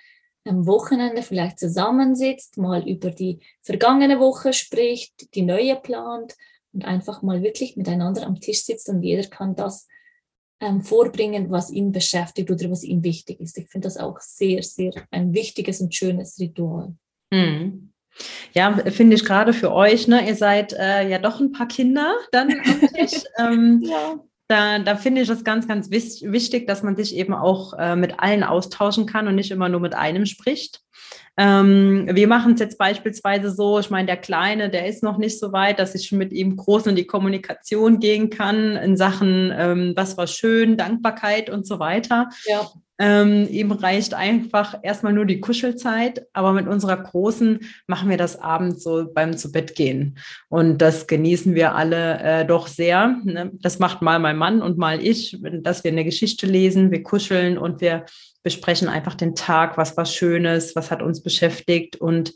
am 0.46 0.66
Wochenende 0.66 1.24
vielleicht 1.24 1.60
zusammensitzt, 1.60 2.58
mal 2.58 2.88
über 2.88 3.12
die 3.12 3.40
vergangene 3.62 4.20
Woche 4.20 4.54
spricht, 4.54 5.36
die 5.36 5.42
neue 5.42 5.76
plant 5.76 6.36
und 6.74 6.86
einfach 6.86 7.22
mal 7.22 7.44
wirklich 7.44 7.76
miteinander 7.76 8.26
am 8.26 8.40
Tisch 8.40 8.64
sitzt 8.64 8.90
und 8.90 9.04
jeder 9.04 9.28
kann 9.28 9.56
das 9.56 9.88
ähm, 10.60 10.82
vorbringen, 10.82 11.52
was 11.52 11.70
ihn 11.70 11.92
beschäftigt 11.92 12.50
oder 12.50 12.72
was 12.72 12.84
ihm 12.84 13.04
wichtig 13.04 13.40
ist. 13.40 13.58
Ich 13.58 13.70
finde 13.70 13.88
das 13.88 13.98
auch 13.98 14.20
sehr, 14.20 14.64
sehr 14.64 14.92
ein 15.12 15.34
wichtiges 15.34 15.82
und 15.82 15.94
schönes 15.94 16.40
Ritual. 16.40 16.96
Mhm. 17.32 17.94
Ja, 18.54 18.76
finde 18.90 19.16
ich 19.16 19.26
gerade 19.26 19.54
für 19.54 19.72
euch, 19.72 20.08
ne? 20.08 20.28
Ihr 20.28 20.36
seid 20.36 20.74
äh, 20.74 21.08
ja 21.08 21.20
doch 21.20 21.40
ein 21.40 21.52
paar 21.52 21.68
Kinder 21.68 22.16
dann 22.32 22.50
ähm, 23.40 23.82
ja. 23.84 24.20
Da, 24.50 24.80
da 24.80 24.96
finde 24.96 25.22
ich 25.22 25.30
es 25.30 25.44
ganz, 25.44 25.68
ganz 25.68 25.92
wichtig, 25.92 26.68
dass 26.68 26.82
man 26.82 26.96
sich 26.96 27.14
eben 27.16 27.34
auch 27.34 27.74
äh, 27.74 27.98
mit 27.98 28.20
allen 28.20 28.44
austauschen 28.44 29.06
kann 29.06 29.28
und 29.28 29.36
nicht 29.36 29.52
immer 29.52 29.68
nur 29.68 29.82
mit 29.82 29.94
einem 29.94 30.26
spricht. 30.26 30.80
Ähm, 31.36 32.08
wir 32.12 32.28
machen 32.28 32.54
es 32.54 32.60
jetzt 32.62 32.78
beispielsweise 32.78 33.52
so, 33.52 33.78
ich 33.80 33.90
meine, 33.90 34.08
der 34.08 34.18
Kleine, 34.18 34.70
der 34.70 34.88
ist 34.88 35.04
noch 35.04 35.18
nicht 35.18 35.38
so 35.38 35.52
weit, 35.52 35.80
dass 35.80 35.96
ich 35.96 36.12
mit 36.14 36.32
ihm 36.32 36.56
groß 36.56 36.88
in 36.88 36.96
die 36.96 37.06
Kommunikation 37.06 38.00
gehen 38.00 38.30
kann 38.30 38.78
in 38.78 38.96
Sachen, 38.96 39.54
ähm, 39.56 39.94
was 39.96 40.18
war 40.18 40.28
schön, 40.28 40.78
Dankbarkeit 40.78 41.50
und 41.50 41.68
so 41.68 41.80
weiter. 41.80 42.30
Ja. 42.46 42.68
Ähm, 43.00 43.48
ihm 43.50 43.72
reicht 43.72 44.14
einfach 44.14 44.80
erstmal 44.82 45.14
nur 45.14 45.26
die 45.26 45.40
Kuschelzeit, 45.40 46.26
aber 46.34 46.52
mit 46.54 46.68
unserer 46.68 46.98
Großen 46.98 47.60
machen 47.86 48.10
wir 48.10 48.18
das 48.18 48.40
abends 48.40 48.84
so 48.84 49.08
beim 49.14 49.38
zu 49.38 49.52
Bett 49.52 49.76
gehen. 49.76 50.18
Und 50.50 50.80
das 50.80 51.06
genießen 51.06 51.54
wir 51.54 51.76
alle 51.76 52.20
äh, 52.20 52.46
doch 52.46 52.68
sehr. 52.68 53.18
Ne? 53.24 53.52
Das 53.62 53.78
macht 53.78 54.02
mal 54.02 54.20
mein 54.20 54.38
Mann 54.38 54.62
und 54.62 54.78
mal 54.78 55.04
ich, 55.04 55.38
dass 55.62 55.84
wir 55.84 55.92
eine 55.92 56.06
Geschichte 56.06 56.48
lesen, 56.48 56.92
wir 56.92 57.04
kuscheln 57.04 57.58
und 57.58 57.82
wir 57.82 58.06
besprechen 58.42 58.88
einfach 58.88 59.16
den 59.16 59.36
Tag, 59.36 59.78
was 59.78 59.96
war 59.98 60.06
Schönes, 60.06 60.76
was 60.76 60.90
hat 60.90 61.02
uns 61.04 61.22
beschäftigt 61.22 61.98
und 61.98 62.34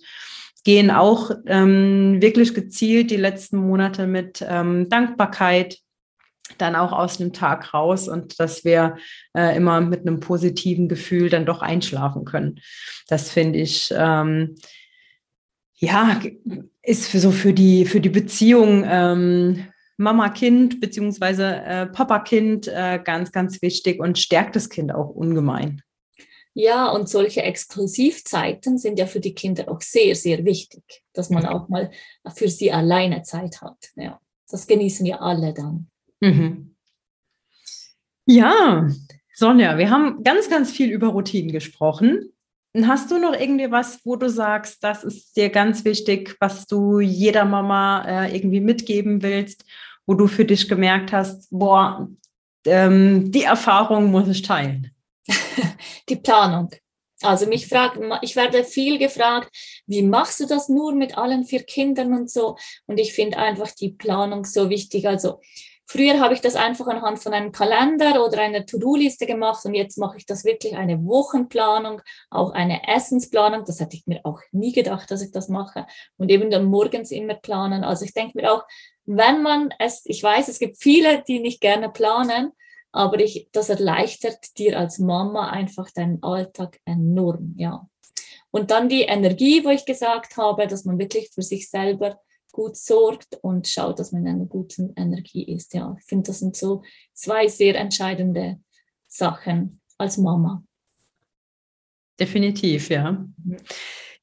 gehen 0.63 0.91
auch 0.91 1.32
ähm, 1.47 2.21
wirklich 2.21 2.54
gezielt 2.54 3.10
die 3.10 3.17
letzten 3.17 3.58
Monate 3.58 4.06
mit 4.06 4.45
ähm, 4.47 4.89
Dankbarkeit 4.89 5.80
dann 6.58 6.76
auch 6.76 6.92
aus 6.92 7.18
dem 7.18 7.34
Tag 7.34 7.74
raus 7.74 8.08
und 8.08 8.40
dass 8.40 8.64
wir 8.64 8.98
äh, 9.36 9.56
immer 9.56 9.82
mit 9.82 10.02
einem 10.02 10.20
positiven 10.20 10.88
Gefühl 10.88 11.30
dann 11.30 11.46
doch 11.46 11.62
einschlafen 11.62 12.26
können. 12.26 12.60
Das 13.08 13.32
finde 13.32 13.60
ich, 13.60 13.94
ähm, 13.96 14.56
ja, 15.76 16.20
ist 16.84 17.08
für 17.08 17.20
so 17.20 17.32
für 17.32 17.54
die, 17.54 17.86
für 17.86 18.02
die 18.02 18.10
Beziehung 18.10 18.84
ähm, 18.86 19.68
Mama-Kind 19.98 20.82
beziehungsweise 20.82 21.46
äh, 21.46 21.86
Papa-Kind 21.88 22.68
äh, 22.68 23.00
ganz, 23.04 23.32
ganz 23.32 23.62
wichtig 23.62 24.00
und 24.00 24.18
stärkt 24.18 24.56
das 24.56 24.70
Kind 24.70 24.94
auch 24.94 25.10
ungemein. 25.10 25.82
Ja, 26.54 26.90
und 26.90 27.08
solche 27.08 27.44
Exklusivzeiten 27.44 28.78
sind 28.78 29.00
ja 29.00 29.06
für 29.06 29.22
die 29.22 29.34
Kinder 29.34 29.70
auch 29.70 29.80
sehr, 29.82 30.16
sehr 30.16 30.44
wichtig, 30.44 30.84
dass 31.14 31.30
man 31.30 31.46
auch 31.46 31.70
mal 31.70 31.92
für 32.36 32.50
sie 32.50 32.72
alleine 32.72 33.24
Zeit 33.24 33.62
hat. 33.62 33.78
Ja, 33.96 34.20
das 34.50 34.68
genießen 34.68 35.06
ja 35.06 35.20
alle 35.20 35.54
dann. 35.54 35.90
Mhm. 36.22 36.76
Ja, 38.26 38.88
Sonja, 39.34 39.78
wir 39.78 39.90
haben 39.90 40.24
ganz, 40.24 40.50
ganz 40.50 40.72
viel 40.72 40.92
über 40.92 41.08
Routinen 41.08 41.52
gesprochen. 41.52 42.32
Hast 42.86 43.12
du 43.12 43.18
noch 43.18 43.34
irgendwie 43.34 43.70
was, 43.72 44.06
wo 44.06 44.16
du 44.16 44.30
sagst, 44.30 44.84
das 44.84 45.04
ist 45.04 45.36
dir 45.36 45.50
ganz 45.50 45.84
wichtig, 45.84 46.38
was 46.40 46.68
du 46.68 47.00
jeder 47.00 47.44
Mama 47.44 48.06
äh, 48.08 48.36
irgendwie 48.36 48.62
mitgeben 48.62 49.22
willst, 49.22 49.66
wo 50.06 50.14
du 50.14 50.28
für 50.28 50.46
dich 50.46 50.70
gemerkt 50.70 51.12
hast, 51.12 51.50
boah, 51.50 52.08
ähm, 52.66 53.32
die 53.32 53.44
Erfahrung 53.44 54.12
muss 54.12 54.30
ich 54.30 54.44
teilen? 54.44 54.92
die 56.10 56.16
Planung. 56.16 56.70
Also 57.24 57.46
mich 57.46 57.68
fragt, 57.68 58.00
ich 58.22 58.36
werde 58.36 58.64
viel 58.64 58.98
gefragt, 58.98 59.50
wie 59.86 60.02
machst 60.02 60.40
du 60.40 60.48
das 60.48 60.70
nur 60.70 60.94
mit 60.94 61.18
allen 61.18 61.44
vier 61.44 61.64
Kindern 61.64 62.14
und 62.14 62.32
so? 62.32 62.58
Und 62.88 63.00
ich 63.00 63.14
finde 63.14 63.38
einfach 63.38 63.72
die 63.72 63.92
Planung 63.92 64.46
so 64.46 64.70
wichtig. 64.70 65.08
Also 65.08 65.40
früher 65.91 66.19
habe 66.19 66.34
ich 66.34 66.41
das 66.41 66.56
einfach 66.56 66.88
anhand 66.88 67.19
von 67.19 67.34
einem 67.34 67.51
Kalender 67.51 68.25
oder 68.25 68.41
einer 68.41 68.65
To-Do-Liste 68.65 69.25
gemacht 69.25 69.65
und 69.65 69.73
jetzt 69.73 69.97
mache 69.97 70.17
ich 70.17 70.25
das 70.25 70.45
wirklich 70.45 70.75
eine 70.77 71.06
Wochenplanung, 71.06 72.01
auch 72.30 72.51
eine 72.51 72.88
Essensplanung. 72.88 73.65
Das 73.65 73.80
hätte 73.80 73.97
ich 73.97 74.08
mir 74.08 74.21
auch 74.23 74.39
nie 74.51 74.71
gedacht, 74.71 75.12
dass 75.12 75.21
ich 75.21 75.32
das 75.32 75.49
mache. 75.49 75.86
Und 76.17 76.32
eben 76.32 76.49
dann 76.49 76.65
morgens 76.65 77.12
immer 77.12 77.36
planen. 77.36 77.84
Also 77.84 78.06
ich 78.06 78.13
denke 78.13 78.38
mir 78.38 78.54
auch, 78.54 78.63
wenn 79.06 79.41
man 79.41 79.73
es, 79.80 80.04
ich 80.06 80.23
weiß, 80.23 80.47
es 80.47 80.60
gibt 80.60 80.77
viele, 80.82 81.23
die 81.27 81.39
nicht 81.39 81.60
gerne 81.60 81.89
planen, 81.89 82.54
aber 82.93 83.19
ich, 83.19 83.49
das 83.51 83.69
erleichtert 83.69 84.58
dir 84.58 84.80
als 84.80 84.99
Mama 84.99 85.49
einfach 85.49 85.91
deinen 85.91 86.23
Alltag 86.23 86.80
enorm, 86.86 87.56
ja. 87.58 87.88
Und 88.49 88.71
dann 88.71 88.89
die 88.89 89.04
Energie, 89.04 89.63
wo 89.63 89.69
ich 89.69 89.86
gesagt 89.86 90.36
habe, 90.38 90.67
dass 90.67 90.84
man 90.84 90.99
wirklich 90.99 91.32
für 91.34 91.41
sich 91.41 91.69
selber 91.69 92.19
gut 92.52 92.78
sorgt 92.78 93.38
und 93.42 93.68
schaut, 93.68 94.00
dass 94.00 94.12
man 94.12 94.26
in 94.26 94.34
einer 94.34 94.46
guten 94.46 94.94
Energie 94.96 95.44
ist. 95.44 95.74
Ja, 95.74 95.96
ich 95.98 96.06
finde, 96.06 96.28
das 96.28 96.40
sind 96.40 96.56
so 96.56 96.84
zwei 97.14 97.48
sehr 97.48 97.76
entscheidende 97.76 98.60
Sachen 99.08 99.82
als 99.98 100.18
Mama. 100.18 100.64
Definitiv, 102.20 102.90
ja. 102.90 103.12
Mhm. 103.12 103.58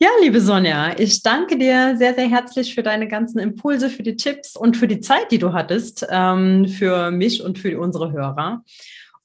Ja, 0.01 0.11
liebe 0.21 0.41
Sonja, 0.41 0.97
ich 0.97 1.25
danke 1.25 1.59
dir 1.59 1.97
sehr, 1.99 2.14
sehr 2.14 2.29
herzlich 2.29 2.73
für 2.73 2.85
deine 2.85 3.09
ganzen 3.09 3.41
Impulse, 3.41 3.91
für 3.91 4.05
die 4.05 4.14
Tipps 4.14 4.55
und 4.55 4.77
für 4.77 4.87
die 4.87 5.01
Zeit, 5.01 5.33
die 5.33 5.41
du 5.41 5.53
hattest, 5.53 6.07
ähm, 6.09 6.69
für 6.69 7.11
mich 7.11 7.43
und 7.43 7.59
für 7.59 7.77
unsere 7.81 8.12
Hörer. 8.12 8.62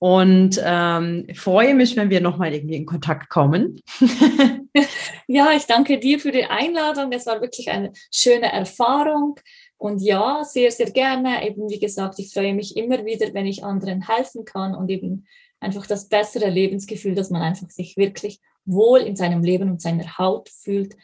Und 0.03 0.61
ähm, 0.61 1.27
freue 1.33 1.73
mich, 1.73 1.95
wenn 1.95 2.09
wir 2.09 2.19
nochmal 2.19 2.53
irgendwie 2.53 2.75
in 2.75 2.85
Kontakt 2.85 3.29
kommen. 3.29 3.81
ja, 5.27 5.53
ich 5.55 5.63
danke 5.65 5.97
dir 5.97 6.19
für 6.19 6.33
die 6.33 6.43
Einladung. 6.43 7.09
Es 7.13 7.25
war 7.25 7.39
wirklich 7.39 7.69
eine 7.69 7.93
schöne 8.11 8.51
Erfahrung. 8.51 9.39
Und 9.77 10.01
ja, 10.01 10.43
sehr, 10.43 10.71
sehr 10.71 10.91
gerne. 10.91 11.47
Eben 11.47 11.69
wie 11.69 11.79
gesagt, 11.79 12.19
ich 12.19 12.33
freue 12.33 12.53
mich 12.53 12.75
immer 12.75 13.05
wieder, 13.05 13.33
wenn 13.33 13.45
ich 13.45 13.63
anderen 13.63 14.05
helfen 14.05 14.43
kann 14.43 14.75
und 14.75 14.89
eben 14.89 15.25
einfach 15.61 15.87
das 15.87 16.09
bessere 16.09 16.49
Lebensgefühl, 16.49 17.15
dass 17.15 17.29
man 17.29 17.41
einfach 17.41 17.69
sich 17.69 17.95
wirklich 17.95 18.41
wohl 18.65 18.99
in 18.99 19.15
seinem 19.15 19.41
Leben 19.41 19.71
und 19.71 19.81
seiner 19.81 20.17
Haut 20.17 20.49
fühlt. 20.49 20.97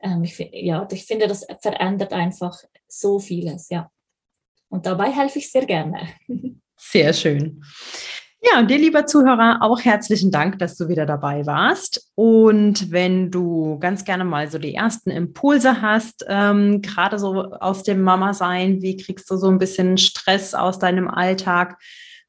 Ähm, 0.00 0.24
ich, 0.24 0.38
ja, 0.52 0.88
ich 0.90 1.04
finde, 1.04 1.28
das 1.28 1.46
verändert 1.60 2.14
einfach 2.14 2.58
so 2.88 3.18
vieles, 3.18 3.68
ja. 3.68 3.90
Und 4.70 4.86
dabei 4.86 5.12
helfe 5.12 5.40
ich 5.40 5.52
sehr 5.52 5.66
gerne. 5.66 6.08
Sehr 6.78 7.12
schön. 7.12 7.62
Ja, 8.42 8.60
und 8.60 8.70
dir, 8.70 8.78
lieber 8.78 9.06
Zuhörer, 9.06 9.58
auch 9.60 9.80
herzlichen 9.80 10.30
Dank, 10.30 10.58
dass 10.58 10.76
du 10.76 10.88
wieder 10.88 11.06
dabei 11.06 11.46
warst. 11.46 12.10
Und 12.14 12.92
wenn 12.92 13.30
du 13.30 13.78
ganz 13.78 14.04
gerne 14.04 14.24
mal 14.24 14.50
so 14.50 14.58
die 14.58 14.74
ersten 14.74 15.10
Impulse 15.10 15.80
hast, 15.80 16.24
ähm, 16.28 16.82
gerade 16.82 17.18
so 17.18 17.44
aus 17.44 17.82
dem 17.82 18.02
Mama-Sein, 18.02 18.82
wie 18.82 18.98
kriegst 18.98 19.30
du 19.30 19.36
so 19.36 19.48
ein 19.48 19.58
bisschen 19.58 19.96
Stress 19.98 20.54
aus 20.54 20.78
deinem 20.78 21.08
Alltag? 21.08 21.78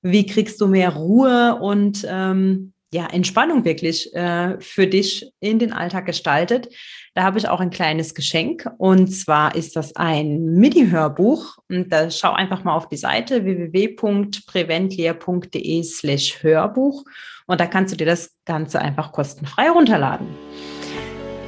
Wie 0.01 0.25
kriegst 0.25 0.61
du 0.61 0.67
mehr 0.67 0.95
Ruhe 0.95 1.59
und 1.59 2.05
ähm, 2.09 2.73
ja, 2.93 3.07
Entspannung 3.07 3.65
wirklich 3.65 4.13
äh, 4.15 4.59
für 4.59 4.87
dich 4.87 5.29
in 5.39 5.59
den 5.59 5.73
Alltag 5.73 6.05
gestaltet. 6.05 6.69
Da 7.17 7.23
habe 7.23 7.39
ich 7.39 7.49
auch 7.49 7.59
ein 7.59 7.71
kleines 7.71 8.13
Geschenk 8.13 8.69
und 8.77 9.07
zwar 9.07 9.55
ist 9.55 9.75
das 9.75 9.95
ein 9.95 10.53
Mini-Hörbuch 10.53 11.57
und 11.67 11.91
da 11.91 12.11
schau 12.11 12.33
einfach 12.33 12.63
mal 12.63 12.75
auf 12.75 12.89
die 12.89 12.95
Seite 12.95 13.43
www.preventlia.de 13.43 15.81
slash 15.81 16.43
Hörbuch 16.43 17.05
und 17.47 17.59
da 17.59 17.65
kannst 17.65 17.91
du 17.91 17.97
dir 17.97 18.05
das 18.05 18.35
Ganze 18.45 18.79
einfach 18.79 19.13
kostenfrei 19.13 19.71
runterladen. 19.71 20.27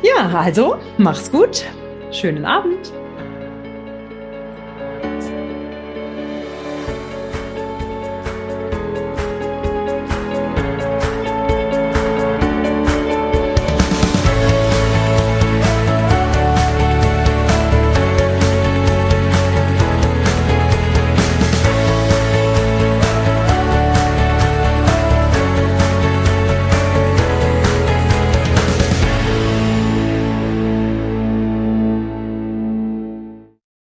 Ja, 0.01 0.39
also 0.39 0.77
mach's 0.97 1.31
gut, 1.31 1.65
schönen 2.09 2.45
Abend. 2.45 2.91